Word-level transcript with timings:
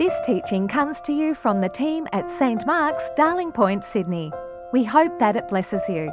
This 0.00 0.18
teaching 0.22 0.66
comes 0.66 1.02
to 1.02 1.12
you 1.12 1.34
from 1.34 1.60
the 1.60 1.68
team 1.68 2.08
at 2.14 2.30
St 2.30 2.64
Mark's, 2.64 3.10
Darling 3.16 3.52
Point, 3.52 3.84
Sydney. 3.84 4.32
We 4.72 4.82
hope 4.82 5.18
that 5.18 5.36
it 5.36 5.46
blesses 5.46 5.86
you. 5.90 6.10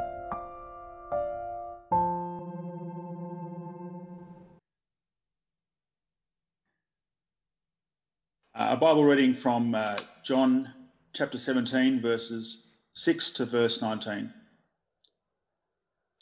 Uh, 8.53 8.71
a 8.71 8.75
Bible 8.75 9.05
reading 9.05 9.33
from 9.33 9.73
uh, 9.73 9.95
John 10.21 10.73
chapter 11.13 11.37
17, 11.37 12.01
verses 12.01 12.67
6 12.93 13.31
to 13.31 13.45
verse 13.45 13.81
19. 13.81 14.33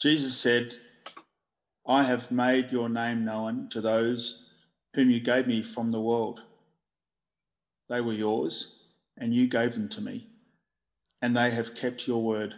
Jesus 0.00 0.36
said, 0.36 0.76
I 1.84 2.04
have 2.04 2.30
made 2.30 2.70
your 2.70 2.88
name 2.88 3.24
known 3.24 3.68
to 3.70 3.80
those 3.80 4.44
whom 4.94 5.10
you 5.10 5.18
gave 5.18 5.48
me 5.48 5.64
from 5.64 5.90
the 5.90 6.00
world. 6.00 6.42
They 7.88 8.00
were 8.00 8.12
yours, 8.12 8.80
and 9.16 9.34
you 9.34 9.48
gave 9.48 9.74
them 9.74 9.88
to 9.90 10.00
me, 10.00 10.26
and 11.22 11.36
they 11.36 11.50
have 11.50 11.74
kept 11.74 12.06
your 12.06 12.22
word. 12.22 12.54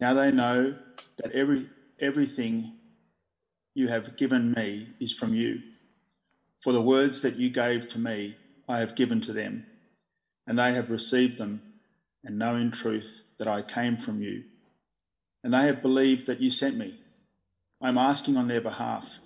Now 0.00 0.14
they 0.14 0.30
know 0.30 0.76
that 1.18 1.32
every, 1.32 1.68
everything 2.00 2.72
you 3.74 3.88
have 3.88 4.16
given 4.16 4.52
me 4.52 4.88
is 5.00 5.12
from 5.12 5.34
you. 5.34 5.60
For 6.62 6.72
the 6.72 6.82
words 6.82 7.22
that 7.22 7.36
you 7.36 7.50
gave 7.50 7.88
to 7.90 7.98
me, 7.98 8.36
I 8.68 8.80
have 8.80 8.96
given 8.96 9.20
to 9.22 9.32
them, 9.32 9.66
and 10.46 10.58
they 10.58 10.72
have 10.72 10.90
received 10.90 11.38
them, 11.38 11.62
and 12.24 12.38
know 12.38 12.56
in 12.56 12.70
truth 12.72 13.22
that 13.38 13.46
I 13.46 13.62
came 13.62 13.96
from 13.96 14.20
you. 14.20 14.44
And 15.44 15.54
they 15.54 15.66
have 15.66 15.82
believed 15.82 16.26
that 16.26 16.40
you 16.40 16.50
sent 16.50 16.76
me. 16.76 16.98
I'm 17.80 17.98
asking 17.98 18.36
on 18.36 18.48
their 18.48 18.60
behalf. 18.60 19.18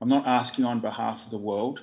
I'm 0.00 0.08
not 0.08 0.26
asking 0.26 0.64
on 0.64 0.80
behalf 0.80 1.24
of 1.24 1.30
the 1.30 1.38
world, 1.38 1.82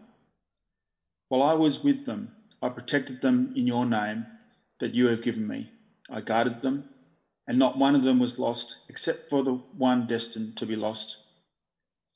While 1.31 1.43
I 1.43 1.53
was 1.53 1.81
with 1.81 2.05
them, 2.05 2.33
I 2.61 2.67
protected 2.67 3.21
them 3.21 3.53
in 3.55 3.65
your 3.65 3.85
name 3.85 4.25
that 4.79 4.93
you 4.93 5.07
have 5.07 5.21
given 5.21 5.47
me. 5.47 5.71
I 6.09 6.19
guarded 6.19 6.61
them, 6.61 6.89
and 7.47 7.57
not 7.57 7.77
one 7.77 7.95
of 7.95 8.03
them 8.03 8.19
was 8.19 8.37
lost 8.37 8.79
except 8.89 9.29
for 9.29 9.41
the 9.41 9.53
one 9.53 10.07
destined 10.07 10.57
to 10.57 10.65
be 10.65 10.75
lost, 10.75 11.19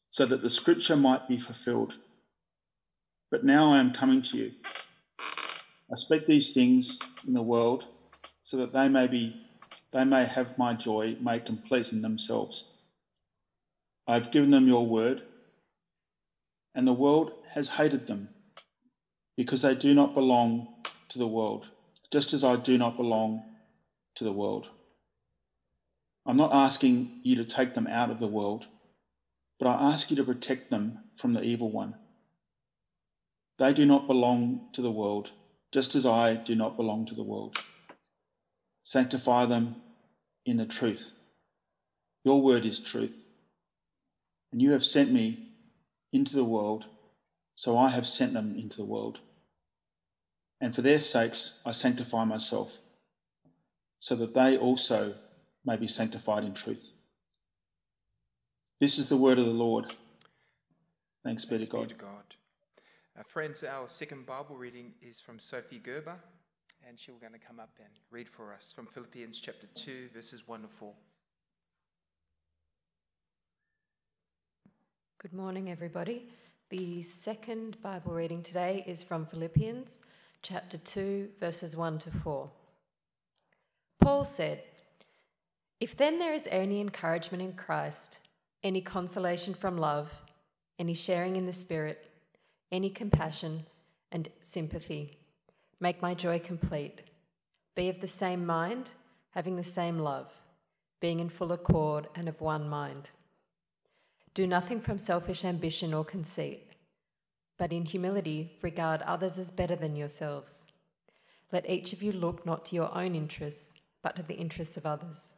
so 0.10 0.26
that 0.26 0.42
the 0.42 0.50
scripture 0.50 0.98
might 0.98 1.30
be 1.30 1.38
fulfilled. 1.38 1.96
But 3.32 3.46
now 3.46 3.72
I 3.72 3.80
am 3.80 3.94
coming 3.94 4.22
to 4.24 4.38
you. 4.38 4.52
I 5.18 5.96
speak 5.96 6.28
these 6.28 6.54
things 6.54 7.00
in 7.26 7.32
the 7.32 7.42
world 7.42 7.86
so 8.44 8.58
that 8.58 8.74
they 8.74 8.90
may 8.90 9.08
be 9.08 9.46
they 9.94 10.04
may 10.04 10.26
have 10.26 10.58
my 10.58 10.74
joy 10.74 11.16
made 11.22 11.46
complete 11.46 11.94
in 11.94 12.02
themselves. 12.02 12.66
I 14.10 14.16
have 14.16 14.32
given 14.32 14.52
them 14.52 14.68
your 14.68 14.86
word, 14.86 15.22
and 16.76 16.86
the 16.86 16.92
world 16.92 17.32
has 17.54 17.70
hated 17.70 18.08
them 18.08 18.28
because 19.38 19.62
they 19.62 19.76
do 19.76 19.94
not 19.94 20.14
belong 20.14 20.68
to 21.10 21.20
the 21.20 21.28
world, 21.28 21.68
just 22.12 22.34
as 22.34 22.44
I 22.44 22.56
do 22.56 22.78
not 22.78 22.98
belong 22.98 23.44
to 24.16 24.24
the 24.24 24.32
world. 24.32 24.68
I'm 26.26 26.38
not 26.38 26.54
asking 26.54 27.22
you 27.24 27.36
to 27.36 27.46
take 27.46 27.76
them 27.76 27.88
out 27.88 28.10
of 28.10 28.20
the 28.20 28.28
world, 28.28 28.66
but 29.60 29.68
I 29.68 29.92
ask 29.92 30.10
you 30.10 30.16
to 30.18 30.24
protect 30.24 30.70
them 30.70 31.00
from 31.18 31.34
the 31.34 31.44
evil 31.44 31.72
one. 31.72 31.96
They 33.58 33.74
do 33.74 33.86
not 33.86 34.08
belong 34.08 34.70
to 34.74 34.82
the 34.82 34.92
world, 34.92 35.32
just 35.72 35.96
as 35.96 36.06
I 36.06 36.34
do 36.34 36.56
not 36.56 36.78
belong 36.78 37.06
to 37.08 37.16
the 37.16 37.24
world. 37.24 37.58
Sanctify 38.84 39.46
them 39.46 39.76
in 40.46 40.58
the 40.58 40.66
truth. 40.66 41.12
Your 42.24 42.42
word 42.42 42.66
is 42.66 42.80
truth. 42.80 43.24
And 44.52 44.62
you 44.62 44.72
have 44.72 44.86
sent 44.86 45.12
me 45.12 45.50
into 46.12 46.36
the 46.36 46.44
world, 46.44 46.86
so 47.56 47.78
I 47.78 47.90
have 47.90 48.08
sent 48.08 48.34
them 48.34 48.56
into 48.58 48.78
the 48.78 48.86
world. 48.86 49.20
And 50.66 50.74
for 50.74 50.82
their 50.82 50.98
sakes 50.98 51.60
I 51.64 51.74
sanctify 51.74 52.26
myself, 52.26 52.80
so 54.00 54.16
that 54.16 54.34
they 54.34 54.58
also 54.58 55.14
may 55.64 55.76
be 55.76 55.88
sanctified 55.88 56.44
in 56.44 56.56
truth. 56.56 56.92
This 58.80 58.98
is 58.98 59.08
the 59.08 59.16
word 59.16 59.38
of 59.38 59.46
the 59.46 59.52
Lord. 59.52 59.94
Thanks, 61.24 61.46
Thanks 61.46 61.46
be 61.46 61.60
to 61.60 61.70
God. 61.72 61.82
Be 61.82 61.88
to 61.90 61.94
God. 61.94 62.36
Uh, 63.16 63.22
friends, 63.28 63.64
our 63.64 63.88
second 63.88 64.26
Bible 64.26 64.56
reading 64.56 64.96
is 65.04 65.22
from 65.22 65.38
Sophie 65.38 65.78
Gerber, 65.78 66.16
and 66.88 67.00
she's 67.00 67.14
going 67.22 67.34
to 67.34 67.38
come 67.38 67.60
up 67.60 67.78
and 67.78 67.94
read 68.10 68.28
for 68.28 68.52
us 68.52 68.74
from 68.74 68.88
Philippians 68.88 69.40
chapter 69.40 69.68
2, 69.76 70.10
verses 70.16 70.48
1 70.48 70.64
to 70.64 70.68
4. 70.68 70.92
Good 75.20 75.34
morning, 75.34 75.70
everybody. 75.70 76.24
The 76.72 77.04
second 77.04 77.80
Bible 77.84 78.14
reading 78.14 78.42
today 78.42 78.84
is 78.88 79.04
from 79.04 79.28
Philippians 79.28 80.02
chapter 80.48 80.78
2, 80.78 81.30
verses 81.40 81.76
1 81.76 81.98
to 81.98 82.12
4. 82.12 82.52
Paul 84.00 84.24
said, 84.24 84.62
If 85.80 85.98
then 85.98 86.20
there 86.20 86.34
is 86.34 86.48
any 86.52 86.80
encouragement 86.80 87.42
in 87.42 87.54
Christ, 87.54 88.20
any 88.64 88.80
consolation 88.80 89.56
from 89.56 89.76
love, 89.76 90.12
any 90.78 90.94
sharing 90.94 91.36
in 91.36 91.48
the 91.48 91.54
Spirit, 91.54 92.12
any 92.72 92.92
compassion 92.92 93.66
and 94.12 94.30
sympathy. 94.42 95.18
Make 95.80 96.00
my 96.04 96.14
joy 96.14 96.38
complete. 96.38 97.02
Be 97.76 97.90
of 97.90 98.00
the 98.00 98.08
same 98.08 98.46
mind, 98.46 98.92
having 99.32 99.56
the 99.56 99.64
same 99.64 99.98
love, 99.98 100.32
being 101.02 101.20
in 101.20 101.30
full 101.30 101.54
accord 101.54 102.08
and 102.14 102.30
of 102.30 102.40
one 102.40 102.70
mind. 102.70 103.10
Do 104.36 104.46
nothing 104.46 104.80
from 104.80 105.00
selfish 105.00 105.44
ambition 105.44 105.92
or 105.92 106.06
conceit, 106.06 106.75
but 107.58 107.72
in 107.72 107.86
humility 107.86 108.58
regard 108.62 109.02
others 109.02 109.40
as 109.40 109.52
better 109.52 109.76
than 109.76 109.96
yourselves. 109.96 110.66
Let 111.52 111.70
each 111.70 111.94
of 111.94 112.04
you 112.04 112.12
look 112.12 112.46
not 112.46 112.66
to 112.66 112.76
your 112.76 112.96
own 112.96 113.16
interests, 113.16 113.74
but 114.02 114.16
to 114.16 114.24
the 114.24 114.36
interests 114.36 114.78
of 114.78 114.86
others. 114.86 115.36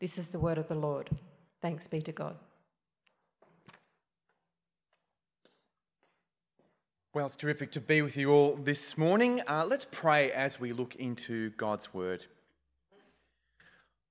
This 0.00 0.18
is 0.18 0.28
the 0.28 0.40
word 0.40 0.58
of 0.58 0.68
the 0.68 0.74
Lord. 0.74 1.10
Thanks 1.60 1.86
be 1.86 2.00
to 2.02 2.12
God. 2.12 2.36
Well, 7.12 7.26
it's 7.26 7.36
terrific 7.36 7.72
to 7.72 7.80
be 7.80 8.02
with 8.02 8.16
you 8.16 8.30
all 8.30 8.54
this 8.54 8.96
morning. 8.96 9.42
Uh, 9.48 9.66
let's 9.68 9.84
pray 9.84 10.30
as 10.30 10.60
we 10.60 10.72
look 10.72 10.94
into 10.94 11.50
God's 11.50 11.92
word. 11.92 12.26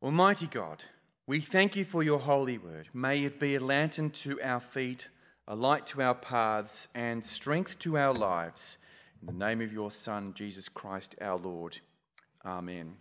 Almighty 0.02 0.48
God, 0.48 0.84
we 1.26 1.40
thank 1.40 1.76
you 1.76 1.86
for 1.86 2.04
your 2.04 2.20
holy 2.20 2.58
word. 2.58 2.90
May 2.94 3.24
it 3.24 3.40
be 3.40 3.56
a 3.56 3.60
lantern 3.60 4.10
to 4.12 4.42
our 4.42 4.60
feet, 4.60 5.10
a 5.50 5.56
light 5.56 5.88
to 5.88 6.00
our 6.00 6.14
paths, 6.14 6.88
and 6.94 7.26
strength 7.26 7.80
to 7.80 7.98
our 7.98 8.14
lives. 8.14 8.78
In 9.20 9.26
the 9.26 9.46
name 9.46 9.62
of 9.62 9.74
your 9.74 9.90
Son, 9.90 10.32
Jesus 10.36 10.70
Christ 10.70 11.16
our 11.20 11.38
Lord. 11.38 11.80
Amen. 12.46 12.98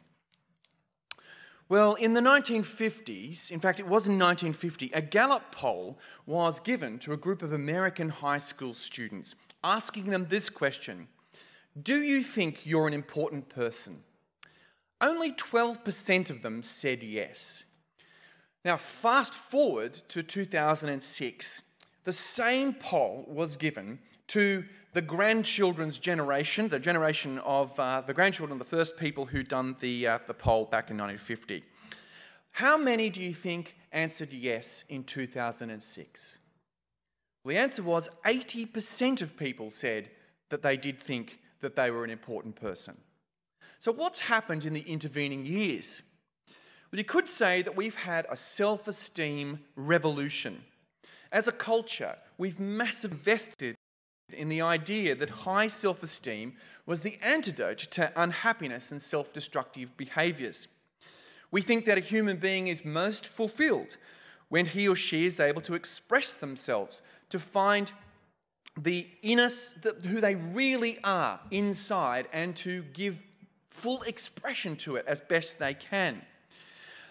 Well, 1.69 1.93
in 1.97 2.15
the 2.15 2.23
1950s, 2.23 3.51
in 3.51 3.61
fact, 3.61 3.79
it 3.79 3.87
was 3.87 4.09
in 4.09 4.19
1950, 4.19 4.93
a 4.95 5.03
Gallup 5.03 5.53
poll 5.53 5.99
was 6.25 6.59
given 6.59 6.99
to 7.01 7.13
a 7.13 7.19
group 7.19 7.43
of 7.43 7.53
American 7.53 8.09
high 8.09 8.39
school 8.39 8.73
students 8.73 9.35
asking 9.63 10.07
them 10.07 10.29
this 10.31 10.49
question 10.49 11.09
Do 11.81 12.01
you 12.01 12.23
think 12.23 12.65
you're 12.65 12.89
an 12.89 12.95
important 12.95 13.51
person? 13.51 14.05
Only 15.03 15.33
12% 15.33 16.31
of 16.31 16.41
them 16.41 16.63
said 16.63 17.03
yes. 17.03 17.65
Now, 18.65 18.79
fast 18.79 19.35
forward 19.35 19.93
to 19.93 20.23
2006, 20.23 21.63
the 22.05 22.13
same 22.13 22.75
poll 22.75 23.25
was 23.29 23.57
given 23.57 23.99
to 24.29 24.65
the 24.93 25.03
grandchildren's 25.03 25.99
generation, 25.99 26.69
the 26.69 26.79
generation 26.79 27.39
of 27.41 27.79
uh, 27.79 28.01
the 28.01 28.15
grandchildren, 28.15 28.59
the 28.59 28.65
first 28.65 28.97
people 28.97 29.27
who 29.27 29.43
done 29.43 29.77
the, 29.81 30.07
uh, 30.07 30.19
the 30.27 30.35
poll 30.35 30.65
back 30.65 30.91
in 30.91 30.97
1950. 30.97 31.63
How 32.53 32.77
many 32.77 33.11
do 33.11 33.23
you 33.23 33.35
think 33.35 33.77
answered 33.93 34.33
yes 34.33 34.85
in 34.89 35.05
2006? 35.05 36.39
Well, 37.45 37.55
the 37.55 37.61
answer 37.61 37.83
was 37.83 38.09
80% 38.25 39.23
of 39.23 39.37
people 39.37 39.71
said 39.71 40.11
that 40.49 40.63
they 40.63 40.77
did 40.77 41.03
think 41.03 41.39
that 41.61 41.77
they 41.77 41.91
were 41.91 42.05
an 42.05 42.11
important 42.11 42.57
person. 42.57 42.97
So, 43.79 43.93
what's 43.93 44.21
happened 44.21 44.65
in 44.65 44.73
the 44.73 44.81
intervening 44.81 45.47
years? 45.47 46.03
Well, 46.91 46.99
you 46.99 47.05
could 47.05 47.29
say 47.29 47.63
that 47.63 47.77
we've 47.77 47.95
had 47.95 48.27
a 48.31 48.37
self 48.37 48.89
esteem 48.89 49.61
revolution. 49.77 50.65
As 51.31 51.47
a 51.47 51.53
culture, 51.53 52.17
we've 52.37 52.59
massively 52.59 53.17
invested 53.19 53.77
in 54.33 54.49
the 54.49 54.61
idea 54.61 55.15
that 55.15 55.31
high 55.31 55.67
self 55.67 56.03
esteem 56.03 56.55
was 56.87 57.01
the 57.01 57.19
antidote 57.23 57.79
to 57.79 58.13
unhappiness 58.17 58.91
and 58.91 59.01
self 59.01 59.33
destructive 59.33 59.97
behaviors. 59.97 60.69
We 61.51 61.63
think 61.63 61.85
that 61.87 61.99
a 61.99 62.03
human 62.03 62.37
being 62.37 62.69
is 62.69 62.85
most 62.85 63.27
fulfilled 63.27 63.97
when 64.49 64.67
he 64.67 64.89
or 64.89 64.97
she 64.97 65.27
is 65.27 65.41
able 65.41 65.63
to 65.63 65.75
express 65.75 66.35
themselves, 66.35 67.03
to 67.29 67.39
find 67.39 67.93
the 68.77 69.07
inner, 69.23 69.49
the, 69.49 69.97
who 70.05 70.21
they 70.21 70.35
really 70.35 70.99
are 71.05 71.41
inside, 71.51 72.29
and 72.33 72.57
to 72.57 72.83
give 72.95 73.27
full 73.71 74.03
expression 74.03 74.77
to 74.77 74.97
it 74.97 75.05
as 75.07 75.21
best 75.21 75.59
they 75.59 75.75
can. 75.75 76.23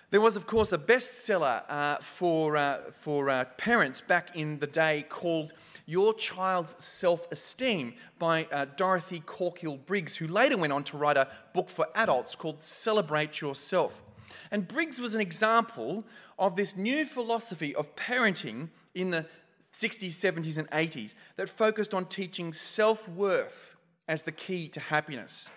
There 0.09 0.21
was, 0.21 0.37
of 0.37 0.47
course, 0.47 0.71
a 0.71 0.77
bestseller 0.77 1.63
uh, 1.67 1.97
for, 1.97 2.55
uh, 2.55 2.91
for 2.93 3.29
uh, 3.29 3.43
parents 3.57 3.99
back 3.99 4.37
in 4.37 4.59
the 4.59 4.67
day 4.67 5.05
called 5.09 5.51
Your 5.85 6.13
Child's 6.13 6.81
Self 6.81 7.29
Esteem 7.29 7.93
by 8.17 8.47
uh, 8.49 8.67
Dorothy 8.77 9.19
Corkhill 9.19 9.85
Briggs, 9.85 10.15
who 10.15 10.25
later 10.25 10.55
went 10.57 10.71
on 10.71 10.85
to 10.85 10.97
write 10.97 11.17
a 11.17 11.27
book 11.53 11.67
for 11.67 11.87
adults 11.93 12.37
called 12.37 12.61
Celebrate 12.61 13.41
Yourself. 13.41 14.01
And 14.49 14.65
Briggs 14.65 14.97
was 14.97 15.13
an 15.13 15.19
example 15.19 16.05
of 16.39 16.55
this 16.55 16.77
new 16.77 17.03
philosophy 17.03 17.75
of 17.75 17.93
parenting 17.97 18.69
in 18.95 19.09
the 19.09 19.25
60s, 19.73 20.11
70s, 20.11 20.57
and 20.57 20.69
80s 20.69 21.15
that 21.35 21.49
focused 21.49 21.93
on 21.93 22.05
teaching 22.05 22.53
self 22.53 23.09
worth 23.09 23.75
as 24.07 24.23
the 24.23 24.31
key 24.31 24.69
to 24.69 24.79
happiness. 24.79 25.49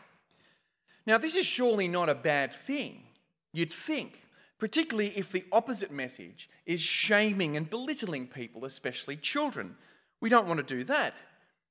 Now, 1.07 1.19
this 1.19 1.37
is 1.37 1.47
surely 1.47 1.87
not 1.87 2.09
a 2.09 2.17
bad 2.17 2.53
thing, 2.53 3.05
you'd 3.53 3.73
think, 3.73 4.25
particularly 4.61 5.13
if 5.17 5.33
the 5.33 5.45
opposite 5.51 5.91
message 5.91 6.49
is 6.67 6.81
shaming 6.81 7.57
and 7.57 7.69
belittling 7.71 8.27
people, 8.27 8.65
especially 8.65 9.17
children. 9.17 9.77
We 10.21 10.29
don't 10.29 10.47
want 10.47 10.59
to 10.59 10.75
do 10.77 10.85
that. 10.85 11.17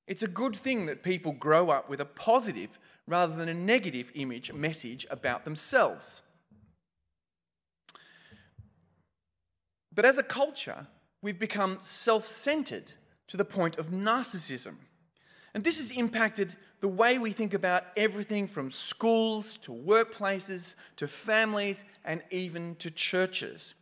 It's 0.08 0.24
a 0.24 0.28
good 0.28 0.56
thing 0.56 0.88
that 0.88 1.04
people 1.04 1.32
grow 1.32 1.70
up 1.70 1.88
with 1.88 2.02
a 2.02 2.06
positive 2.06 2.80
rather 3.06 3.36
than 3.36 3.48
a 3.48 3.54
negative 3.54 4.12
image 4.16 4.52
message 4.52 5.06
about 5.12 5.46
themselves. 5.46 6.24
But 9.94 10.06
as 10.06 10.18
a 10.18 10.24
culture, 10.24 10.88
we've 11.22 11.40
become 11.40 11.78
self 11.80 12.26
centered 12.26 12.94
to 13.28 13.38
the 13.38 13.46
point 13.46 13.78
of 13.78 13.92
narcissism. 13.92 14.76
And 15.54 15.64
this 15.64 15.78
has 15.78 15.92
impacted 15.92 16.56
the 16.80 16.88
way 16.88 17.18
we 17.18 17.32
think 17.32 17.54
about 17.54 17.86
everything 17.98 18.48
from 18.48 18.72
schools 18.72 19.58
to 19.58 19.72
workplaces 19.72 20.76
to 20.98 21.08
families 21.08 21.84
and 22.06 22.22
even 22.32 22.76
to 22.76 22.92
churches. 22.92 23.74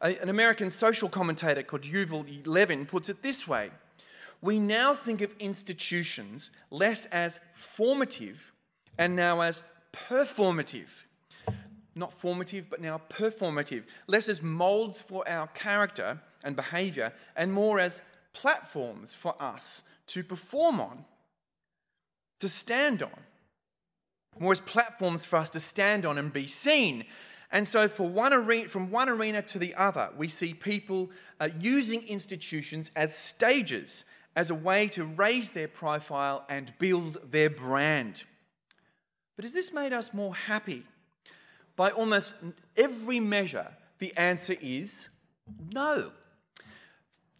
An 0.00 0.28
American 0.28 0.70
social 0.70 1.08
commentator 1.08 1.62
called 1.62 1.82
Yuval 1.82 2.46
Levin 2.46 2.84
puts 2.84 3.08
it 3.08 3.22
this 3.22 3.48
way 3.48 3.70
We 4.42 4.58
now 4.58 4.92
think 4.92 5.20
of 5.20 5.34
institutions 5.38 6.50
less 6.70 7.06
as 7.06 7.40
formative 7.52 8.52
and 8.98 9.16
now 9.16 9.40
as 9.40 9.62
performative. 9.92 11.04
Not 11.94 12.12
formative, 12.12 12.68
but 12.68 12.80
now 12.80 13.00
performative. 13.08 13.84
Less 14.08 14.28
as 14.28 14.42
molds 14.42 15.00
for 15.00 15.26
our 15.28 15.46
character 15.46 16.20
and 16.42 16.56
behavior, 16.56 17.12
and 17.36 17.52
more 17.52 17.78
as 17.78 18.02
platforms 18.32 19.14
for 19.14 19.40
us 19.40 19.84
to 20.08 20.22
perform 20.22 20.80
on 20.80 21.04
to 22.40 22.48
stand 22.48 23.02
on, 23.02 23.20
more 24.38 24.52
as 24.52 24.60
platforms 24.60 25.24
for 25.24 25.36
us 25.36 25.48
to 25.50 25.60
stand 25.60 26.04
on 26.04 26.18
and 26.18 26.32
be 26.32 26.46
seen. 26.46 27.04
And 27.50 27.66
so, 27.66 27.88
one 27.88 28.68
from 28.68 28.90
one 28.90 29.08
arena 29.08 29.40
to 29.42 29.58
the 29.58 29.74
other, 29.76 30.10
we 30.16 30.28
see 30.28 30.52
people 30.52 31.10
uh, 31.40 31.48
using 31.58 32.02
institutions 32.06 32.90
as 32.96 33.16
stages, 33.16 34.04
as 34.36 34.50
a 34.50 34.54
way 34.54 34.88
to 34.88 35.04
raise 35.04 35.52
their 35.52 35.68
profile 35.68 36.44
and 36.48 36.72
build 36.78 37.30
their 37.30 37.48
brand. 37.48 38.24
But 39.36 39.44
has 39.44 39.54
this 39.54 39.72
made 39.72 39.92
us 39.92 40.12
more 40.12 40.34
happy? 40.34 40.84
By 41.76 41.90
almost 41.90 42.34
every 42.76 43.20
measure, 43.20 43.72
the 43.98 44.14
answer 44.16 44.56
is 44.60 45.08
no. 45.72 46.10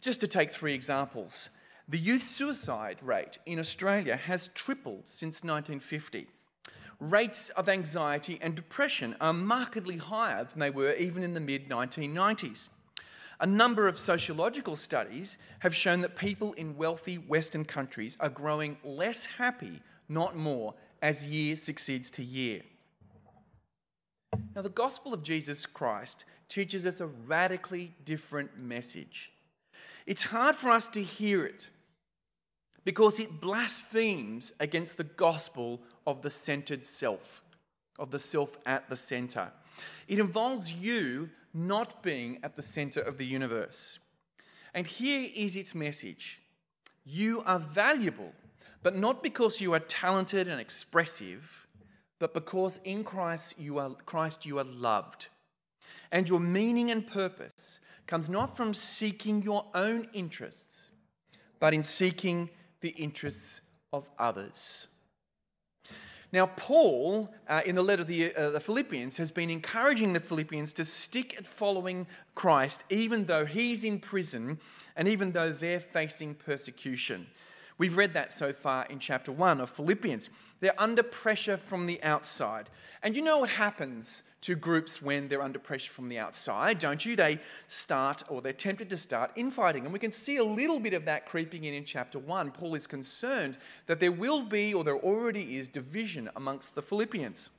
Just 0.01 0.19
to 0.21 0.27
take 0.27 0.49
three 0.49 0.73
examples 0.73 1.49
the 1.87 1.99
youth 1.99 2.23
suicide 2.23 2.97
rate 3.03 3.37
in 3.45 3.59
Australia 3.59 4.15
has 4.15 4.47
tripled 4.47 5.07
since 5.07 5.43
1950. 5.43 6.27
Rates 6.99 7.49
of 7.49 7.69
anxiety 7.69 8.39
and 8.41 8.55
depression 8.55 9.15
are 9.21 9.33
markedly 9.33 9.97
higher 9.97 10.45
than 10.45 10.59
they 10.59 10.71
were 10.71 10.93
even 10.93 11.21
in 11.21 11.35
the 11.35 11.39
mid 11.39 11.69
1990s. 11.69 12.69
A 13.39 13.45
number 13.45 13.87
of 13.87 13.99
sociological 13.99 14.75
studies 14.75 15.37
have 15.59 15.75
shown 15.75 16.01
that 16.01 16.15
people 16.15 16.53
in 16.53 16.75
wealthy 16.75 17.17
Western 17.17 17.65
countries 17.65 18.17
are 18.19 18.29
growing 18.29 18.77
less 18.83 19.25
happy, 19.25 19.81
not 20.09 20.35
more, 20.35 20.73
as 21.03 21.27
year 21.27 21.55
succeeds 21.55 22.09
to 22.11 22.23
year. 22.23 22.61
Now, 24.55 24.63
the 24.63 24.69
gospel 24.69 25.13
of 25.13 25.21
Jesus 25.21 25.65
Christ 25.67 26.25
teaches 26.47 26.85
us 26.85 26.99
a 26.99 27.07
radically 27.07 27.93
different 28.03 28.57
message. 28.57 29.31
It's 30.05 30.23
hard 30.23 30.55
for 30.55 30.71
us 30.71 30.87
to 30.89 31.03
hear 31.03 31.45
it 31.45 31.69
because 32.85 33.19
it 33.19 33.41
blasphemes 33.41 34.53
against 34.59 34.95
the 34.95 35.03
gospel 35.03 35.81
of 36.07 36.21
the 36.21 36.29
centered 36.29 36.85
self, 36.85 37.41
of 37.99 38.11
the 38.11 38.19
self 38.19 38.57
at 38.65 38.87
the 38.89 38.95
center. 38.95 39.51
It 40.07 40.19
involves 40.19 40.71
you 40.71 41.31
not 41.53 42.03
being 42.03 42.39
at 42.43 42.55
the 42.55 42.61
center 42.61 43.01
of 43.01 43.17
the 43.17 43.25
universe. 43.25 43.97
And 44.73 44.85
here 44.85 45.29
is 45.35 45.55
its 45.55 45.73
message 45.73 46.39
You 47.03 47.41
are 47.45 47.59
valuable, 47.59 48.33
but 48.83 48.95
not 48.95 49.23
because 49.23 49.59
you 49.59 49.73
are 49.73 49.79
talented 49.79 50.47
and 50.47 50.61
expressive, 50.61 51.65
but 52.19 52.33
because 52.33 52.79
in 52.83 53.03
Christ 53.03 53.55
you 53.57 53.79
are, 53.79 53.91
Christ 54.05 54.45
you 54.45 54.59
are 54.59 54.63
loved. 54.63 55.29
And 56.11 56.29
your 56.29 56.39
meaning 56.39 56.91
and 56.91 57.05
purpose 57.05 57.79
comes 58.05 58.29
not 58.29 58.55
from 58.55 58.73
seeking 58.73 59.41
your 59.41 59.65
own 59.73 60.07
interests, 60.13 60.91
but 61.59 61.73
in 61.73 61.81
seeking 61.81 62.49
the 62.85 62.91
interests 62.91 63.61
of 63.91 64.09
others. 64.19 64.87
Now, 66.31 66.45
Paul, 66.45 67.33
uh, 67.47 67.61
in 67.65 67.75
the 67.75 67.81
letter 67.81 68.03
to 68.03 68.07
the, 68.07 68.35
uh, 68.35 68.51
the 68.51 68.59
Philippians, 68.59 69.17
has 69.17 69.31
been 69.31 69.49
encouraging 69.49 70.13
the 70.13 70.19
Philippians 70.19 70.71
to 70.73 70.85
stick 70.85 71.35
at 71.37 71.47
following 71.47 72.05
Christ, 72.35 72.83
even 72.89 73.25
though 73.25 73.45
he's 73.45 73.83
in 73.83 73.99
prison 73.99 74.59
and 74.95 75.07
even 75.07 75.31
though 75.31 75.51
they're 75.51 75.79
facing 75.79 76.35
persecution. 76.35 77.27
We've 77.77 77.97
read 77.97 78.13
that 78.13 78.31
so 78.31 78.53
far 78.53 78.85
in 78.85 78.99
chapter 78.99 79.31
1 79.33 79.59
of 79.59 79.69
Philippians. 79.69 80.29
They're 80.61 80.79
under 80.79 81.03
pressure 81.03 81.57
from 81.57 81.87
the 81.87 82.01
outside. 82.01 82.69
And 83.03 83.15
you 83.15 83.21
know 83.21 83.39
what 83.39 83.49
happens 83.49 84.23
to 84.41 84.55
groups 84.55 85.01
when 85.01 85.27
they're 85.27 85.41
under 85.41 85.59
pressure 85.59 85.91
from 85.91 86.07
the 86.07 86.17
outside, 86.17 86.79
don't 86.79 87.05
you? 87.05 87.17
They 87.17 87.39
start, 87.67 88.23
or 88.29 88.41
they're 88.41 88.53
tempted 88.53 88.89
to 88.91 88.97
start, 88.97 89.31
infighting. 89.35 89.83
And 89.83 89.91
we 89.91 89.99
can 89.99 90.11
see 90.11 90.37
a 90.37 90.43
little 90.43 90.79
bit 90.79 90.93
of 90.93 91.03
that 91.05 91.25
creeping 91.25 91.65
in 91.65 91.73
in 91.73 91.83
chapter 91.83 92.17
1. 92.17 92.51
Paul 92.51 92.75
is 92.75 92.87
concerned 92.87 93.57
that 93.87 93.99
there 93.99 94.11
will 94.11 94.43
be, 94.43 94.73
or 94.73 94.83
there 94.85 94.97
already 94.97 95.57
is, 95.57 95.67
division 95.67 96.29
amongst 96.35 96.75
the 96.75 96.81
Philippians. 96.81 97.49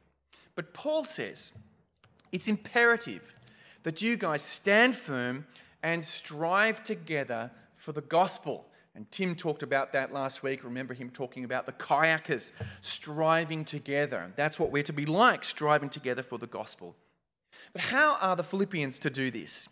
But 0.54 0.72
Paul 0.72 1.04
says 1.04 1.52
it's 2.32 2.48
imperative 2.48 3.34
that 3.82 4.00
you 4.00 4.16
guys 4.16 4.42
stand 4.42 4.96
firm 4.96 5.46
and 5.82 6.02
strive 6.02 6.82
together 6.82 7.50
for 7.74 7.92
the 7.92 8.00
gospel. 8.00 8.65
And 8.96 9.10
Tim 9.10 9.34
talked 9.34 9.62
about 9.62 9.92
that 9.92 10.14
last 10.14 10.42
week. 10.42 10.64
Remember 10.64 10.94
him 10.94 11.10
talking 11.10 11.44
about 11.44 11.66
the 11.66 11.72
kayakers 11.72 12.50
striving 12.80 13.62
together. 13.62 14.32
That's 14.36 14.58
what 14.58 14.72
we're 14.72 14.82
to 14.84 14.92
be 14.94 15.04
like, 15.04 15.44
striving 15.44 15.90
together 15.90 16.22
for 16.22 16.38
the 16.38 16.46
gospel. 16.46 16.96
But 17.74 17.82
how 17.82 18.16
are 18.22 18.34
the 18.34 18.42
Philippians 18.42 18.98
to 19.00 19.10
do 19.10 19.30
this? 19.30 19.68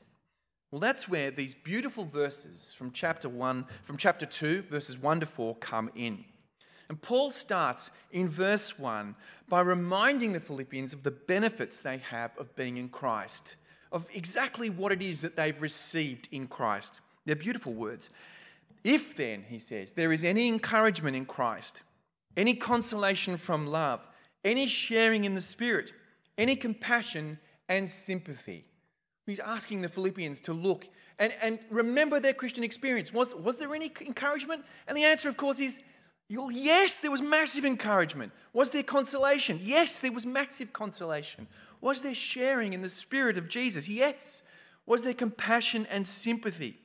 Well, 0.70 0.80
that's 0.80 1.08
where 1.08 1.30
these 1.30 1.54
beautiful 1.54 2.04
verses 2.04 2.74
from 2.74 2.90
chapter 2.90 3.30
1, 3.30 3.64
from 3.82 3.96
chapter 3.96 4.26
2, 4.26 4.62
verses 4.62 4.98
1 4.98 5.20
to 5.20 5.26
4 5.26 5.56
come 5.56 5.90
in. 5.94 6.24
And 6.90 7.00
Paul 7.00 7.30
starts 7.30 7.90
in 8.12 8.28
verse 8.28 8.78
1 8.78 9.14
by 9.48 9.62
reminding 9.62 10.32
the 10.32 10.40
Philippians 10.40 10.92
of 10.92 11.02
the 11.02 11.10
benefits 11.10 11.80
they 11.80 11.96
have 11.96 12.36
of 12.36 12.54
being 12.56 12.76
in 12.76 12.90
Christ, 12.90 13.56
of 13.90 14.06
exactly 14.12 14.68
what 14.68 14.92
it 14.92 15.00
is 15.00 15.22
that 15.22 15.36
they've 15.36 15.62
received 15.62 16.28
in 16.30 16.46
Christ. 16.46 17.00
They're 17.24 17.36
beautiful 17.36 17.72
words. 17.72 18.10
If 18.84 19.16
then, 19.16 19.46
he 19.48 19.58
says, 19.58 19.92
there 19.92 20.12
is 20.12 20.22
any 20.22 20.46
encouragement 20.46 21.16
in 21.16 21.24
Christ, 21.24 21.82
any 22.36 22.54
consolation 22.54 23.38
from 23.38 23.66
love, 23.66 24.06
any 24.44 24.66
sharing 24.66 25.24
in 25.24 25.32
the 25.32 25.40
Spirit, 25.40 25.92
any 26.36 26.54
compassion 26.54 27.38
and 27.68 27.88
sympathy. 27.88 28.66
He's 29.26 29.40
asking 29.40 29.80
the 29.80 29.88
Philippians 29.88 30.40
to 30.42 30.52
look 30.52 30.86
and, 31.18 31.32
and 31.42 31.58
remember 31.70 32.20
their 32.20 32.34
Christian 32.34 32.62
experience. 32.62 33.12
Was, 33.12 33.34
was 33.34 33.58
there 33.58 33.74
any 33.74 33.90
encouragement? 34.02 34.64
And 34.86 34.96
the 34.96 35.04
answer, 35.04 35.30
of 35.30 35.38
course, 35.38 35.60
is 35.60 35.80
yes, 36.28 37.00
there 37.00 37.10
was 37.10 37.22
massive 37.22 37.64
encouragement. 37.64 38.32
Was 38.52 38.70
there 38.70 38.82
consolation? 38.82 39.60
Yes, 39.62 39.98
there 39.98 40.12
was 40.12 40.26
massive 40.26 40.74
consolation. 40.74 41.46
Was 41.80 42.02
there 42.02 42.14
sharing 42.14 42.74
in 42.74 42.82
the 42.82 42.88
Spirit 42.90 43.38
of 43.38 43.48
Jesus? 43.48 43.88
Yes. 43.88 44.42
Was 44.84 45.04
there 45.04 45.14
compassion 45.14 45.86
and 45.90 46.06
sympathy? 46.06 46.80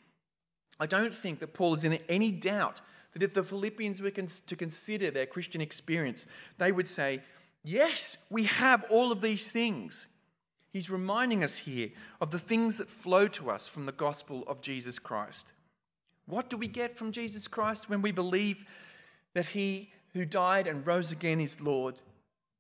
I 0.80 0.86
don't 0.86 1.14
think 1.14 1.40
that 1.40 1.54
Paul 1.54 1.74
is 1.74 1.84
in 1.84 1.94
any 2.08 2.32
doubt 2.32 2.82
that 3.14 3.24
if 3.24 3.34
the 3.34 3.44
Philippians 3.44 4.02
were 4.02 4.12
to 4.12 4.56
consider 4.56 5.12
their 5.12 5.26
Christian 5.26 5.62
experience, 5.62 6.26
they 6.58 6.72
would 6.72 6.88
say, 6.88 7.22
Yes, 7.64 8.16
we 8.30 8.46
have 8.46 8.86
all 8.90 9.12
of 9.12 9.22
these 9.22 9.52
things. 9.52 10.08
He's 10.72 10.90
reminding 10.90 11.44
us 11.44 11.58
here 11.58 11.90
of 12.22 12.32
the 12.32 12.40
things 12.40 12.78
that 12.78 12.90
flow 12.90 13.28
to 13.28 13.50
us 13.50 13.68
from 13.68 13.86
the 13.86 13.92
gospel 13.92 14.44
of 14.48 14.62
Jesus 14.62 15.00
Christ. 15.00 15.52
What 16.26 16.50
do 16.50 16.58
we 16.58 16.68
get 16.68 16.96
from 16.96 17.12
Jesus 17.12 17.48
Christ 17.48 17.90
when 17.90 18.02
we 18.02 18.12
believe 18.12 18.66
that 19.34 19.48
He 19.48 19.92
who 20.14 20.26
died 20.26 20.68
and 20.68 20.86
rose 20.86 21.12
again 21.12 21.42
is 21.42 21.60
Lord? 21.60 22.02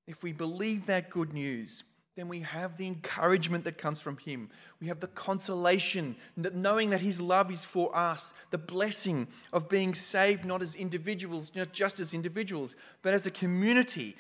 If 0.08 0.24
we 0.24 0.34
believe 0.34 0.88
that 0.88 1.12
good 1.12 1.34
news, 1.34 1.84
then 2.20 2.28
we 2.28 2.42
have 2.42 2.76
the 2.76 2.86
encouragement 2.86 3.64
that 3.64 3.78
comes 3.78 4.02
from 4.02 4.18
Him. 4.18 4.50
We 4.82 4.88
have 4.88 5.00
the 5.00 5.08
consolation 5.08 6.18
that 6.36 6.54
knowing 6.54 6.90
that 6.90 7.00
His 7.00 7.22
love 7.22 7.50
is 7.50 7.64
for 7.64 7.96
us, 7.96 8.34
the 8.52 8.58
blessing 8.58 9.30
of 9.54 9.70
being 9.70 9.94
saved 9.94 10.44
not 10.44 10.62
as 10.62 10.76
individuals, 10.76 11.54
not 11.56 11.72
just 11.72 11.98
as 12.02 12.14
individuals, 12.14 12.76
but 13.02 13.14
as 13.14 13.26
a 13.26 13.32
community, 13.32 14.18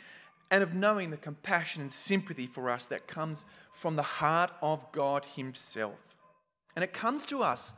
and 0.50 0.64
of 0.64 0.74
knowing 0.74 1.10
the 1.10 1.18
compassion 1.18 1.82
and 1.82 1.92
sympathy 1.92 2.48
for 2.48 2.70
us 2.70 2.86
that 2.86 3.06
comes 3.06 3.44
from 3.74 3.98
the 3.98 4.02
heart 4.02 4.52
of 4.62 4.90
God 4.94 5.26
Himself. 5.36 6.16
And 6.78 6.84
it 6.84 6.94
comes 6.94 7.26
to 7.26 7.44
us 7.44 7.74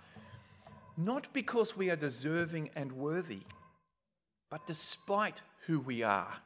not 0.95 1.33
because 1.33 1.75
we 1.75 1.89
are 1.89 1.95
deserving 1.95 2.69
and 2.75 2.91
worthy, 2.91 3.41
but 4.51 4.67
despite 4.67 5.41
who 5.65 5.79
we 5.79 6.03
are. 6.03 6.37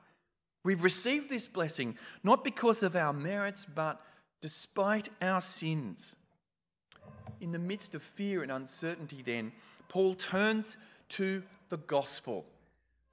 We've 0.65 0.83
received 0.83 1.29
this 1.29 1.47
blessing 1.47 1.95
not 2.23 2.43
because 2.43 2.81
of 2.81 2.95
our 2.95 3.13
merits, 3.13 3.65
but 3.65 4.01
despite 4.41 5.09
our 5.21 5.39
sins. 5.39 6.15
In 7.39 7.51
the 7.51 7.59
midst 7.59 7.93
of 7.93 8.01
fear 8.01 8.41
and 8.41 8.51
uncertainty, 8.51 9.21
then, 9.23 9.51
Paul 9.89 10.15
turns 10.15 10.77
to 11.09 11.43
the 11.69 11.77
gospel 11.77 12.45